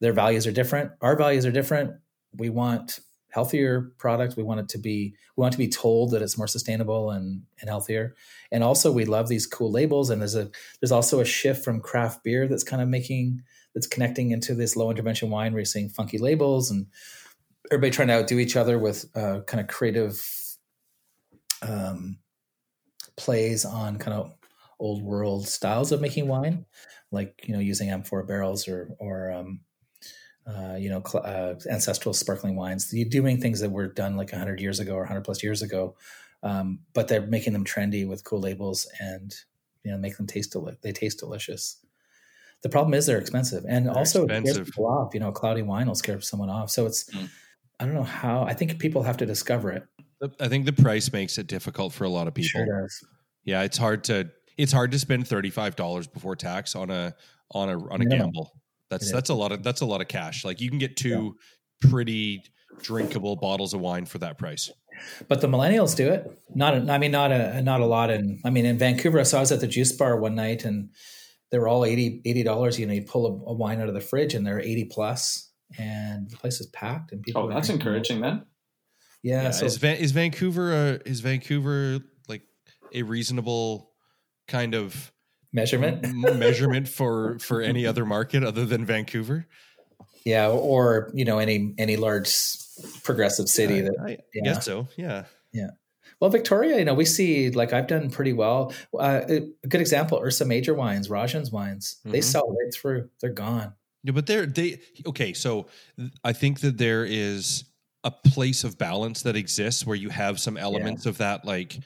[0.00, 0.92] their values are different.
[1.00, 1.94] Our values are different.
[2.38, 4.36] We want healthier product.
[4.36, 7.42] We want it to be we want to be told that it's more sustainable and
[7.60, 8.14] and healthier.
[8.50, 10.10] And also we love these cool labels.
[10.10, 13.42] And there's a there's also a shift from craft beer that's kind of making
[13.74, 16.86] that's connecting into this low intervention wine where you're seeing funky labels and
[17.70, 20.22] everybody trying to outdo each other with uh, kind of creative
[21.62, 22.18] um,
[23.16, 24.32] plays on kind of
[24.78, 26.66] old world styles of making wine,
[27.10, 29.60] like you know using amphora barrels or or um,
[30.46, 32.92] uh, you know cl- uh, ancestral sparkling wines.
[32.92, 35.96] You're doing things that were done like 100 years ago or 100 plus years ago,
[36.42, 39.34] um, but they're making them trendy with cool labels and
[39.84, 41.84] you know make them taste deli- they taste delicious.
[42.62, 44.66] The problem is they're expensive, and They're also it scares expensive.
[44.66, 45.14] people off.
[45.14, 46.70] You know, a cloudy wine will scare someone off.
[46.70, 47.28] So it's Mm.
[47.78, 48.42] I don't know how.
[48.44, 49.84] I think people have to discover it.
[50.40, 52.48] I think the price makes it difficult for a lot of people.
[52.48, 53.04] Sure does.
[53.44, 57.14] Yeah, it's hard to it's hard to spend thirty five dollars before tax on a
[57.50, 58.18] on a on a Minimum.
[58.32, 58.52] gamble.
[58.90, 60.44] That's that's a lot of that's a lot of cash.
[60.44, 61.36] Like you can get two
[61.80, 62.42] pretty
[62.82, 64.70] drinkable bottles of wine for that price.
[65.28, 66.30] But the millennials do it.
[66.54, 68.10] Not, a, I mean, not a, not a lot.
[68.10, 70.88] In, I mean, in Vancouver, so I was at the juice bar one night, and
[71.50, 72.78] they were all 80 dollars.
[72.78, 75.50] You know, you pull a, a wine out of the fridge, and they're eighty plus,
[75.78, 77.42] and the place is packed, and people.
[77.42, 78.44] Oh, that's encouraging then.
[79.22, 79.42] Yeah.
[79.42, 82.42] Yeah, so is, Van, is Vancouver uh, is Vancouver like
[82.94, 83.90] a reasonable
[84.46, 85.12] kind of
[85.56, 86.14] measurement.
[86.38, 89.46] measurement for for any other market other than Vancouver?
[90.24, 92.28] Yeah, or you know, any any large
[93.02, 93.96] progressive city I, that.
[94.00, 94.42] I yeah.
[94.44, 94.86] guess so.
[94.96, 95.24] Yeah.
[95.52, 95.70] Yeah.
[96.20, 98.72] Well, Victoria, you know, we see like I've done pretty well.
[98.98, 101.96] Uh, a good example: Ursa Major wines, Rajan's wines.
[102.04, 102.24] They Mhm.
[102.24, 103.10] sell right through.
[103.20, 103.74] They're gone.
[104.02, 105.32] Yeah, but they're they okay.
[105.32, 105.66] So
[106.22, 107.64] I think that there is
[108.04, 111.80] a place of balance that exists where you have some elements of that like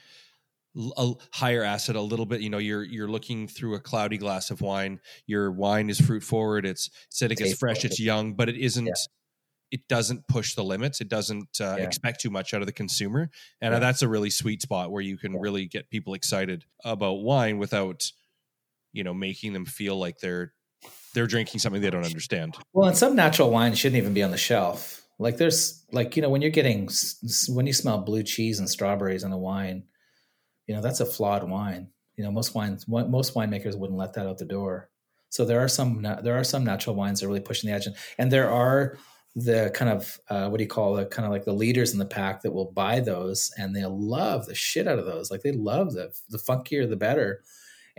[0.77, 2.41] a higher acid a little bit.
[2.41, 5.01] You know, you're you're looking through a cloudy glass of wine.
[5.27, 6.64] Your wine is fruit forward.
[6.66, 7.41] It's acidic.
[7.41, 7.85] It's fresh.
[7.85, 8.87] It's young, but it isn't.
[8.87, 8.93] Yeah.
[9.73, 11.01] It doesn't push the limits.
[11.01, 11.85] It doesn't uh, Yeah.
[11.85, 13.79] expect too much out of the consumer, and Yeah.
[13.79, 18.11] that's a really sweet spot where you can really get people excited about wine without,
[18.93, 20.53] you know, making them feel like they're
[21.14, 22.57] they're drinking something they don't understand.
[22.73, 25.03] Well, and some natural wines shouldn't even be on the shelf.
[25.18, 26.89] Like there's like you know when you're getting
[27.49, 29.85] when you smell blue cheese and strawberries in a wine,
[30.66, 31.88] you know that's a flawed wine.
[32.16, 34.90] You know most wines most winemakers wouldn't let that out the door.
[35.30, 37.86] So there are some there are some natural wines that are really pushing the edge,
[37.86, 38.98] and, and there are
[39.36, 41.98] the kind of uh, what do you call the Kind of like the leaders in
[41.98, 45.30] the pack that will buy those, and they'll love the shit out of those.
[45.30, 47.42] Like they love the the funkier the better.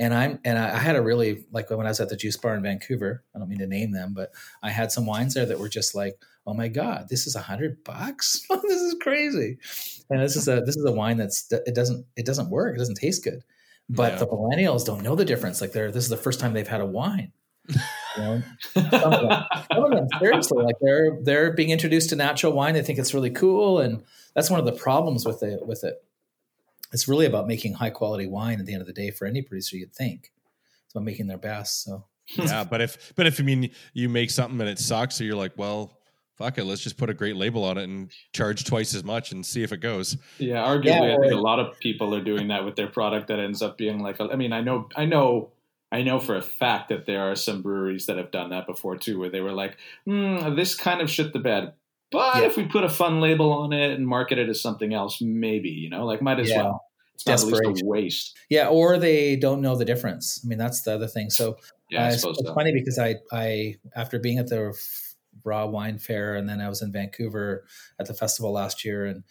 [0.01, 2.35] And I'm and I, I had a really like when I was at the juice
[2.35, 3.23] bar in Vancouver.
[3.35, 4.31] I don't mean to name them, but
[4.63, 6.15] I had some wines there that were just like,
[6.47, 8.43] oh my god, this is a hundred bucks.
[8.49, 9.59] Oh, this is crazy.
[10.09, 12.75] And this is a this is a wine that's it doesn't it doesn't work.
[12.75, 13.43] It doesn't taste good.
[13.89, 14.19] But Yeah.
[14.19, 15.61] the millennials don't know the difference.
[15.61, 17.31] Like they're this is the first time they've had a wine.
[17.69, 17.75] You
[18.23, 18.41] know?
[18.73, 22.73] some, of them, some of them, seriously, like they're they're being introduced to natural wine.
[22.73, 25.65] They think it's really cool, and that's one of the problems with it.
[25.65, 26.03] With it,
[26.91, 28.59] it's really about making high quality wine.
[28.59, 30.31] At the end of the day, for any producer, you'd think
[30.85, 31.83] it's about making their best.
[31.83, 35.23] So yeah, but if but if I mean you make something and it sucks, so
[35.23, 35.97] you're like, well,
[36.41, 39.31] fuck it, let's just put a great label on it and charge twice as much
[39.31, 40.17] and see if it goes.
[40.39, 43.27] Yeah, arguably, Yeah, I think a lot of people are doing that with their product.
[43.27, 45.51] That ends up being like, I mean, I know, I know,
[45.91, 48.97] I know for a fact that there are some breweries that have done that before
[48.97, 51.73] too, where they were like, hmm, "This kind of shit the bed."
[52.11, 52.47] But Yeah.
[52.47, 55.69] if we put a fun label on it and market it as something else, maybe
[55.69, 56.63] you know, like might as Yeah.
[56.63, 56.85] well.
[57.15, 58.37] It's not at least a waste.
[58.49, 60.41] yeah, or they don't know the difference.
[60.43, 61.29] I mean, that's the other thing.
[61.29, 61.57] So
[61.89, 62.33] Yeah, Uh, it's so.
[62.55, 64.73] funny because I, I after being at the
[65.43, 67.65] raw wine fair and then I was in Vancouver
[67.99, 69.23] at the festival last year and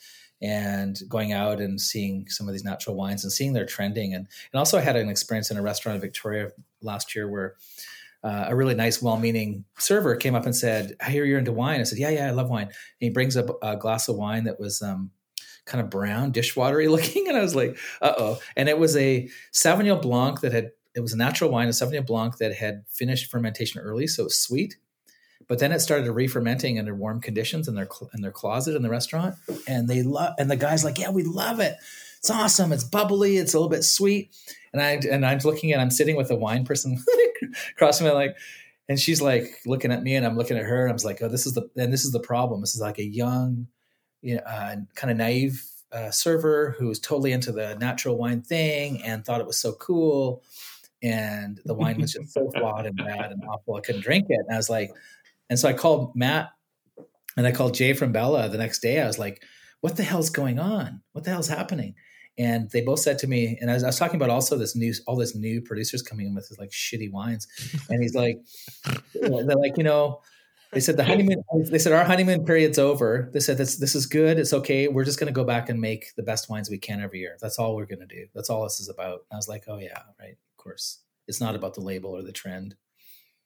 [0.42, 4.26] and going out and seeing some of these natural wines and seeing their trending and
[4.52, 6.50] and also I had an experience in a restaurant in Victoria
[6.82, 7.56] last year where
[8.22, 11.80] uh, a really nice, well-meaning server came up and said, "I hear you're into wine."
[11.80, 14.44] I said, "Yeah, yeah, I love wine." And he brings up a glass of wine
[14.44, 15.10] that was um,
[15.64, 19.28] kind of brown, dishwatery looking, and I was like, "Uh oh!" And it was a
[19.52, 23.30] Sauvignon Blanc that had it was a natural wine, a Sauvignon Blanc that had finished
[23.30, 24.76] fermentation early, so it was sweet.
[25.48, 28.82] But then it started re-fermenting under warm conditions in their cl- in their closet in
[28.82, 30.34] the restaurant, and they love.
[30.38, 31.76] And the guy's like, "Yeah, we love it.
[32.18, 32.70] It's awesome.
[32.70, 33.38] It's bubbly.
[33.38, 34.36] It's a little bit sweet."
[34.72, 35.80] And I and I'm looking at.
[35.80, 37.02] I'm sitting with a wine person
[37.72, 38.36] across from me, like,
[38.88, 41.20] and she's like looking at me, and I'm looking at her, and I was like,
[41.22, 42.60] "Oh, this is the and this is the problem.
[42.60, 43.66] This is like a young,
[44.22, 48.42] you know, uh, kind of naive uh, server who was totally into the natural wine
[48.42, 50.42] thing and thought it was so cool."
[51.02, 53.76] and the wine was just so flawed and bad and awful.
[53.76, 54.38] I couldn't drink it.
[54.46, 54.90] And I was like,
[55.48, 56.50] and so I called Matt
[57.36, 59.00] and I called Jay from Bella the next day.
[59.00, 59.42] I was like,
[59.80, 61.00] what the hell's going on?
[61.12, 61.94] What the hell's happening?
[62.38, 64.74] And they both said to me, and I was, I was talking about also this
[64.74, 67.46] new, all this new producers coming in with this like shitty wines.
[67.88, 68.38] And he's like,
[69.14, 70.22] they're like, you know,
[70.72, 73.28] they said the honeymoon, they said our honeymoon period's over.
[73.32, 74.38] They said this, this is good.
[74.38, 74.88] It's okay.
[74.88, 77.36] We're just going to go back and make the best wines we can every year.
[77.40, 78.26] That's all we're going to do.
[78.34, 79.24] That's all this is about.
[79.30, 80.32] And I was like, oh yeah, right.
[80.32, 81.00] Of course.
[81.26, 82.76] It's not about the label or the trend.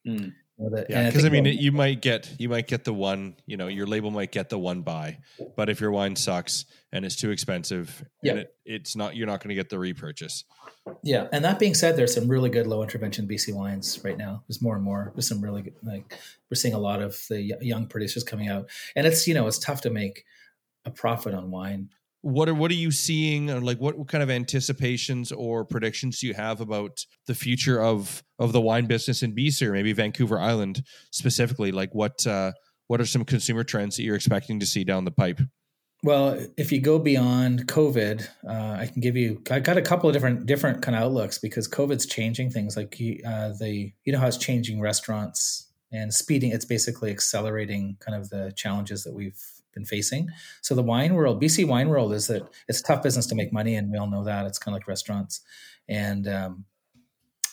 [0.07, 0.35] Mm.
[0.57, 3.37] Or the- Yeah, because I, think mean, you might get you might get the one,
[3.47, 5.19] you know, your label might get the one buy,
[5.57, 8.31] but if your wine sucks and it's too expensive, Yeah.
[8.33, 10.45] and it, it's not, you're not going to get the repurchase.
[11.03, 14.45] Yeah, and that being said, there's some really good low intervention BC wines right now.
[14.47, 15.13] There's more and more.
[15.15, 16.17] There's some really good, like
[16.51, 19.59] we're seeing a lot of the young producers coming out, and it's you know it's
[19.59, 20.25] tough to make
[20.85, 21.89] a profit on wine.
[22.25, 23.51] What are what are you seeing?
[23.51, 27.83] Or like, what, what kind of anticipations or predictions do you have about the future
[27.83, 31.71] of of the wine business in BC or maybe Vancouver Island specifically?
[31.71, 32.53] Like, what uh,
[32.87, 35.41] what are some consumer trends that you're expecting to see down the pipe?
[36.03, 39.43] Well, if you go beyond COVID, uh, I can give you.
[39.51, 42.77] I got a couple of different different kind of outlooks because COVID's changing things.
[42.77, 42.95] Like
[43.27, 46.53] uh, the you know how it's changing restaurants and speeding.
[46.53, 49.41] It's basically accelerating kind of the challenges that we've
[49.75, 50.29] been facing.
[50.63, 53.53] So the wine world, BC wine world, is that it's a tough business to make
[53.53, 54.47] money, and we all know that.
[54.47, 55.41] It's kind of like restaurants,
[55.89, 56.65] and um,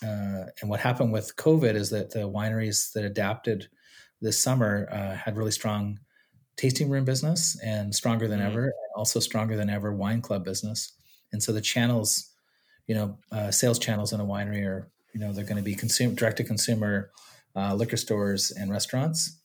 [0.03, 3.69] uh, and what happened with COVID is that the wineries that adapted
[4.21, 5.99] this summer uh, had really strong
[6.57, 8.45] tasting room business and stronger than Mhm.
[8.47, 10.93] ever, and also stronger than ever wine club business.
[11.33, 12.31] And so the channels,
[12.87, 15.75] you know, uh, sales channels in a winery are, you know, they're going to be
[15.75, 17.11] consume direct to consumer,
[17.55, 19.39] uh, liquor stores and restaurants.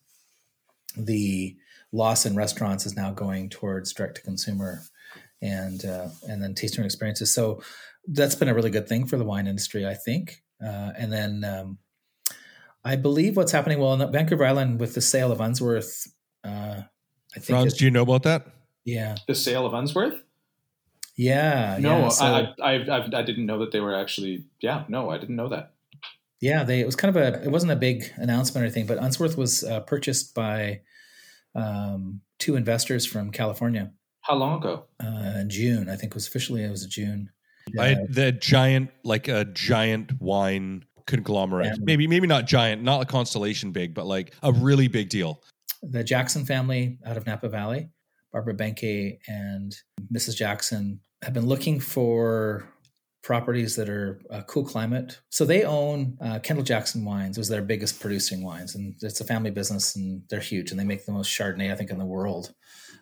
[0.97, 1.57] The
[1.93, 4.83] loss in restaurants is now going towards direct to consumer,
[5.43, 7.33] and uh, and then tasting experiences.
[7.33, 7.63] So
[8.09, 10.43] that's been a really good thing for the wine industry, I think.
[10.65, 11.79] Uh, and then um,
[12.85, 16.07] I believe what's happening well in Vancouver Island with the sale of Unsworth.
[16.45, 16.83] Uh,
[17.35, 18.47] I think Franz, do you know about that?
[18.85, 20.23] yeah, The sale of Unsworth?
[21.17, 22.09] yeah, No, yeah.
[22.09, 24.45] So, I, I, I, I didn't know that they were actually.
[24.61, 25.73] Yeah, no, I didn't know that.
[26.41, 28.99] yeah, they it was kind of a it wasn't a big announcement or anything, but
[28.99, 30.83] Unsworth was uh, purchased by
[31.57, 33.91] um, two investors from California
[34.21, 34.85] How long ago?
[35.01, 35.89] uh, June.
[35.89, 37.31] I think it was officially it was June.
[37.79, 41.67] I the giant like a giant wine conglomerate.
[41.69, 41.85] Family.
[41.85, 45.43] Maybe maybe not giant, not a constellation big, but like a really big deal.
[45.83, 47.89] the Jackson family out of Napa Valley,
[48.33, 49.75] Barbara Banke and
[50.13, 50.37] Mrs.
[50.37, 52.69] Jackson, have been looking for
[53.27, 55.19] properties that are uh, cool climate.
[55.31, 59.25] So they own uh, Kendall Jackson Wines was their biggest producing wines, and it's a
[59.25, 62.07] family business, and they're huge, and they make the most Chardonnay I think in the
[62.07, 62.55] world.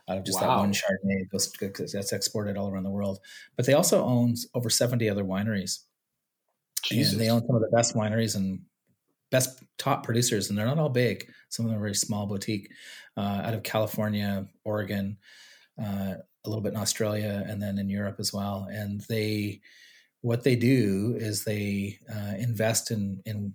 [0.09, 1.53] Out of just that one Chardonnay, goes
[1.93, 3.19] that's exported all around the world.
[3.55, 5.81] But they also own over seventy other wineries,
[6.83, 7.13] Jesus.
[7.13, 8.61] and they own some of the best wineries and
[9.31, 11.31] best top producers, and they're not all big.
[11.51, 12.71] Some of them are very small boutique,
[13.19, 15.19] uh, out of California, Oregon,
[15.79, 16.15] uh,
[16.45, 18.69] a little bit in Australia, and then in Europe as well.
[18.71, 19.61] And they,
[20.25, 23.53] what they do is they uh, invest in in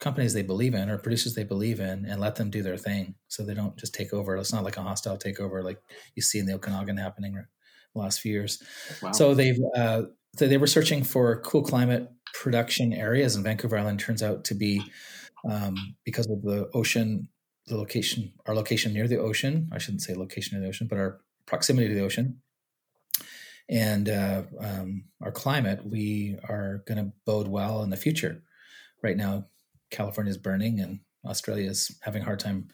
[0.00, 3.14] companies they believe in or producers they believe in, and let them do their thing.
[3.28, 4.36] So they don't just take over.
[4.36, 5.78] It's not like a hostile takeover like
[6.14, 8.62] you see in the Okanagan happening the last few years.
[9.02, 9.12] Wow.
[9.12, 10.02] So they've uh,
[10.36, 14.54] so they were searching for cool climate production areas, and Vancouver Island turns out to
[14.54, 14.82] be
[15.50, 15.74] um,
[16.04, 17.30] because of the ocean,
[17.66, 19.70] the location, our location near the ocean.
[19.72, 22.42] I shouldn't say location near the ocean, but our proximity to the ocean
[23.68, 25.84] and uh, um, our climate.
[25.84, 28.42] We are going to bode well in the future.
[29.02, 29.46] Right now,
[29.90, 32.68] California is burning, and Australia is having a hard time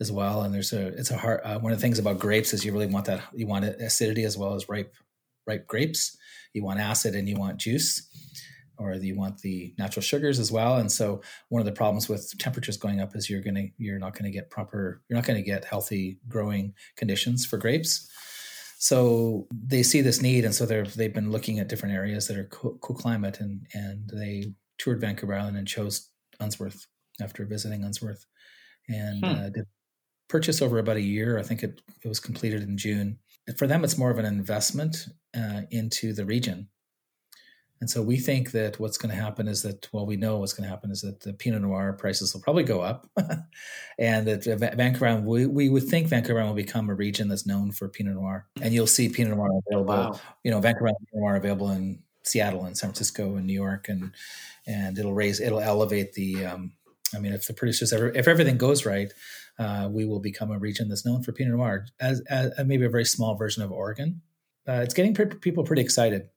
[0.00, 0.42] as well.
[0.42, 2.72] And there's a it's a hard uh, one of the things about grapes is you
[2.72, 4.94] really want that you want acidity as well as ripe
[5.46, 6.16] ripe grapes.
[6.54, 8.08] You want acid and you want juice,
[8.78, 10.76] or you want the natural sugars as well.
[10.76, 14.14] And so one of the problems with temperatures going up is you're gonna you're not
[14.14, 18.10] going to get proper you're not going to get healthy growing conditions for grapes.
[18.78, 22.36] So they see this need, and so they're they've been looking at different areas that
[22.38, 26.10] are cool, cool climate, and and they toured Vancouver Island and chose
[26.40, 26.86] Unsworth
[27.20, 28.24] after visiting Unsworth,
[28.88, 29.32] and Hmm.
[29.32, 29.66] uh, did
[30.28, 31.38] purchase over about a year.
[31.38, 33.18] I think it, it was completed in June.
[33.56, 35.06] For them, it's more of an investment
[35.36, 36.68] uh, into the region.
[37.80, 40.52] And so we think that what's going to happen is that, well, we know what's
[40.52, 43.08] going to happen is that the Pinot Noir prices will probably go up,
[43.98, 47.70] and that Va- Vancouver, we, we would think Vancouver will become a region that's known
[47.70, 49.94] for Pinot Noir, and you'll see Pinot Noir available.
[49.94, 50.20] wow.
[50.42, 54.12] You know, Vancouver Pinot Noir available in Seattle and San Francisco and New York, and
[54.66, 56.46] and it'll raise, it'll elevate the.
[56.46, 56.72] Um,
[57.14, 59.10] I mean, if the producers ever, if everything goes right,
[59.58, 62.90] uh, we will become a region that's known for Pinot Noir, as, as maybe a
[62.90, 64.20] very small version of Oregon.
[64.68, 66.28] Uh, it's getting pe- people pretty excited.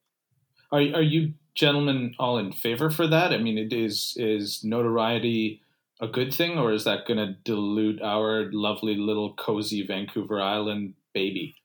[0.72, 3.34] Are are you gentlemen all in favor for that?
[3.34, 5.61] I mean, it is is notoriety
[5.99, 10.95] a good thing, or is that going to dilute our lovely little cozy Vancouver Island
[11.13, 11.55] baby?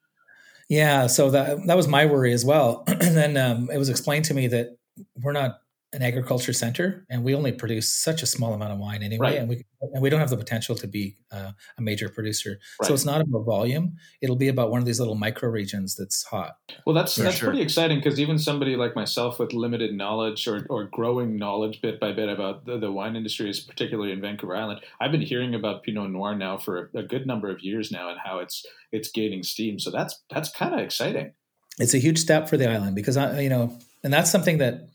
[0.69, 2.85] Yeah, so that that was my worry as well.
[2.87, 4.77] and then um, it was explained to me that
[5.23, 5.61] we're not
[5.97, 9.39] an agriculture center, and we only produce such a small amount of wine anyway, Right.
[9.39, 12.59] and we and we don't have the potential to be uh, a major producer.
[12.81, 12.87] Right.
[12.87, 16.23] So it's not about volume; it'll be about one of these little micro regions that's
[16.25, 16.57] hot.
[16.85, 17.49] Well, that's For that's sure.
[17.49, 21.99] pretty exciting because even somebody like myself with limited knowledge or, or growing knowledge bit
[21.99, 25.55] by bit about the, the wine industry, is particularly in Vancouver Island, I've been hearing
[25.55, 28.65] about Pinot Noir now for a, a good number of years now and how it's
[28.93, 29.79] it's gaining steam.
[29.79, 31.33] So that's that's kind of exciting.
[31.79, 34.89] It's a huge step for the island because I, you know, and that's something that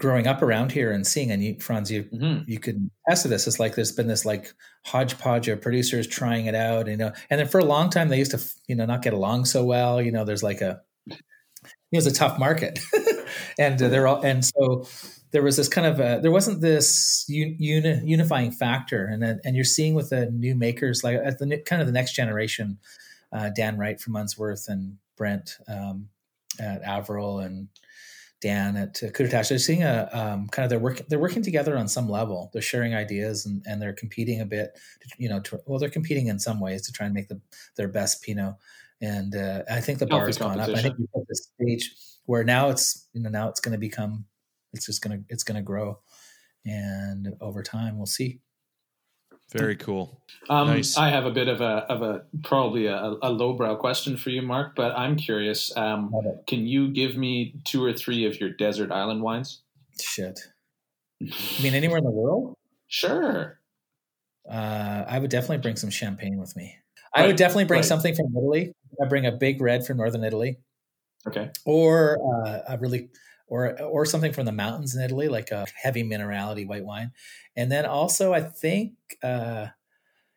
[0.00, 3.28] growing up around here and seeing, and you, Franz, you hmm you could attest to
[3.28, 3.46] this.
[3.46, 4.52] It's like there's been this like
[4.84, 8.18] hodgepodge of producers trying it out, you know, and then for a long time they
[8.18, 10.00] used to, you know, not get along so well.
[10.00, 11.18] You know, there's like a, it
[11.92, 12.80] was a tough market,
[13.58, 14.86] and uh, they're all, and so
[15.32, 19.40] there was this kind of a, there wasn't this un, uni, unifying factor, and then
[19.44, 22.78] and you're seeing with the new makers like at the kind of the next generation,
[23.32, 26.08] uh, Dan Wright from Unsworth and Brent um,
[26.58, 27.68] at Averill and
[28.40, 31.88] Dan at Kudatash, they're seeing a um, kind of they're working they're working together on
[31.88, 32.50] some level.
[32.52, 34.78] They're sharing ideas and, and they're competing a bit.
[35.18, 37.40] You know, to, well, they're competing in some ways to try and make the
[37.76, 38.54] their best Pinot.
[39.02, 40.68] And uh, I think the bar has gone up.
[40.70, 41.94] I think at this stage
[42.26, 44.24] where now it's you know now it's going to become
[44.72, 45.98] it's just going to it's going to grow,
[46.64, 48.40] and over time we'll see.
[49.52, 50.22] Very cool.
[50.48, 50.96] Um, Nice.
[50.96, 54.42] I have a bit of a of a probably a, a lowbrow question for you,
[54.42, 55.76] Mark, but I'm curious.
[55.76, 56.12] Um,
[56.46, 59.62] can you give me two or three of your desert island wines?
[60.00, 60.38] Shit.
[61.18, 62.54] You mean anywhere in the world?
[62.86, 63.60] Sure.
[64.50, 66.76] Uh, I would definitely bring some champagne with me.
[67.14, 67.84] I would definitely bring right.
[67.84, 68.72] something from Italy.
[69.02, 70.58] I bring a big red from northern Italy,
[71.26, 71.50] Okay.
[71.64, 73.10] or uh, a really,
[73.50, 77.12] or or something from the mountains in Italy, like a heavy minerality white wine.
[77.56, 79.66] And then also, I think, uh,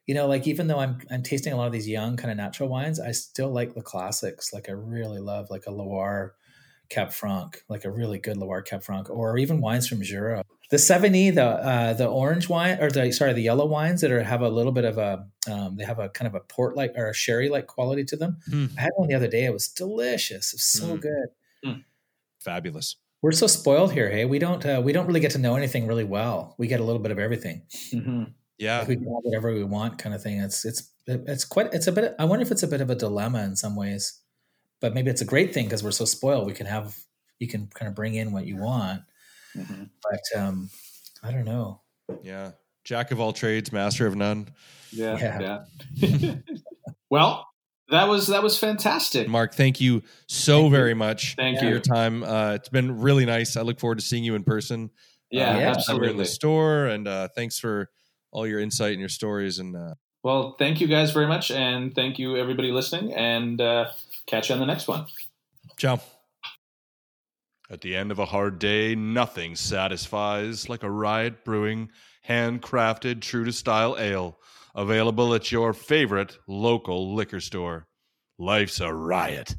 [0.07, 2.38] you know, like even though I'm I'm tasting a lot of these young kind of
[2.38, 4.52] natural wines, I still like the classics.
[4.53, 6.35] Like I really love like a Loire
[6.90, 10.44] Cab Franc, like a really good Loire Cab Franc, or even wines from Jura.
[10.72, 14.23] The Savagnin, the uh, the orange wine, or the sorry, the yellow wines that are
[14.23, 16.94] have a little bit of a, um, they have a kind of a port like
[16.95, 18.38] or a sherry like quality to them.
[18.49, 18.65] Hmm.
[18.77, 20.52] I had one the other day; it was delicious.
[20.52, 21.02] It was so Mm.
[21.02, 21.84] good.
[22.40, 22.98] Fabulous.
[23.24, 24.10] We're so spoiled here.
[24.10, 26.56] Hey, we don't uh, we don't really get to know anything really well.
[26.60, 27.64] We get a little bit of everything.
[27.90, 28.26] hmm
[28.58, 28.80] Yeah.
[28.80, 30.40] Like we can have whatever we want, kind of thing.
[30.40, 32.16] It's it's it's quite it's a bit.
[32.20, 34.20] I wonder if it's a bit of a dilemma in some ways,
[34.82, 36.45] but maybe it's a great thing because we're so spoiled.
[36.48, 36.98] We can have
[37.40, 39.04] you can kind of bring in what you want.
[39.56, 39.90] Mhm.
[40.04, 40.70] But um,
[41.24, 41.82] I don't know.
[42.24, 42.52] Yeah.
[42.84, 44.50] Jack of all trades, master of none.
[44.91, 45.64] Yeah,
[46.02, 46.36] yeah.
[47.10, 47.48] well,
[47.90, 49.28] that was that was fantastic.
[49.28, 50.70] Mark, thank you so Thank you.
[50.78, 51.72] very much Thank for you.
[51.72, 52.24] your time.
[52.24, 53.56] Uh, it's been really nice.
[53.58, 54.90] I look forward to seeing you in person.
[55.32, 55.72] Yeah, uh, Yeah.
[55.74, 56.86] next we're in the store.
[56.88, 57.90] And uh, thanks for
[58.32, 59.60] all your insight and your stories.
[59.60, 63.14] And uh, Well, thank you guys very much, and thank you everybody listening.
[63.14, 63.90] And uh,
[64.28, 65.06] catch you on the next one.
[65.78, 66.00] ciao.
[67.70, 71.90] At the end of a hard day, nothing satisfies like a Riot Brewing
[72.28, 74.38] handcrafted true to style ale,
[74.76, 77.88] available at your favorite local liquor store.
[78.40, 79.56] Life's a riot.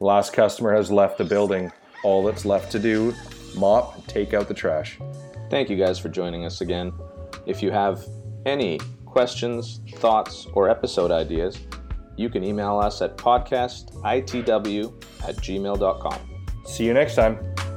[0.00, 1.70] Last customer has left the building.
[2.02, 3.14] All that's left to do,
[3.54, 4.98] mop and take out the trash.
[5.50, 6.92] Thank you guys for joining us again.
[7.46, 8.04] If you have
[8.46, 11.58] any questions, thoughts, or episode ideas,
[12.16, 16.18] you can email us at podcastitw at gmail.com.
[16.64, 17.69] See you next time.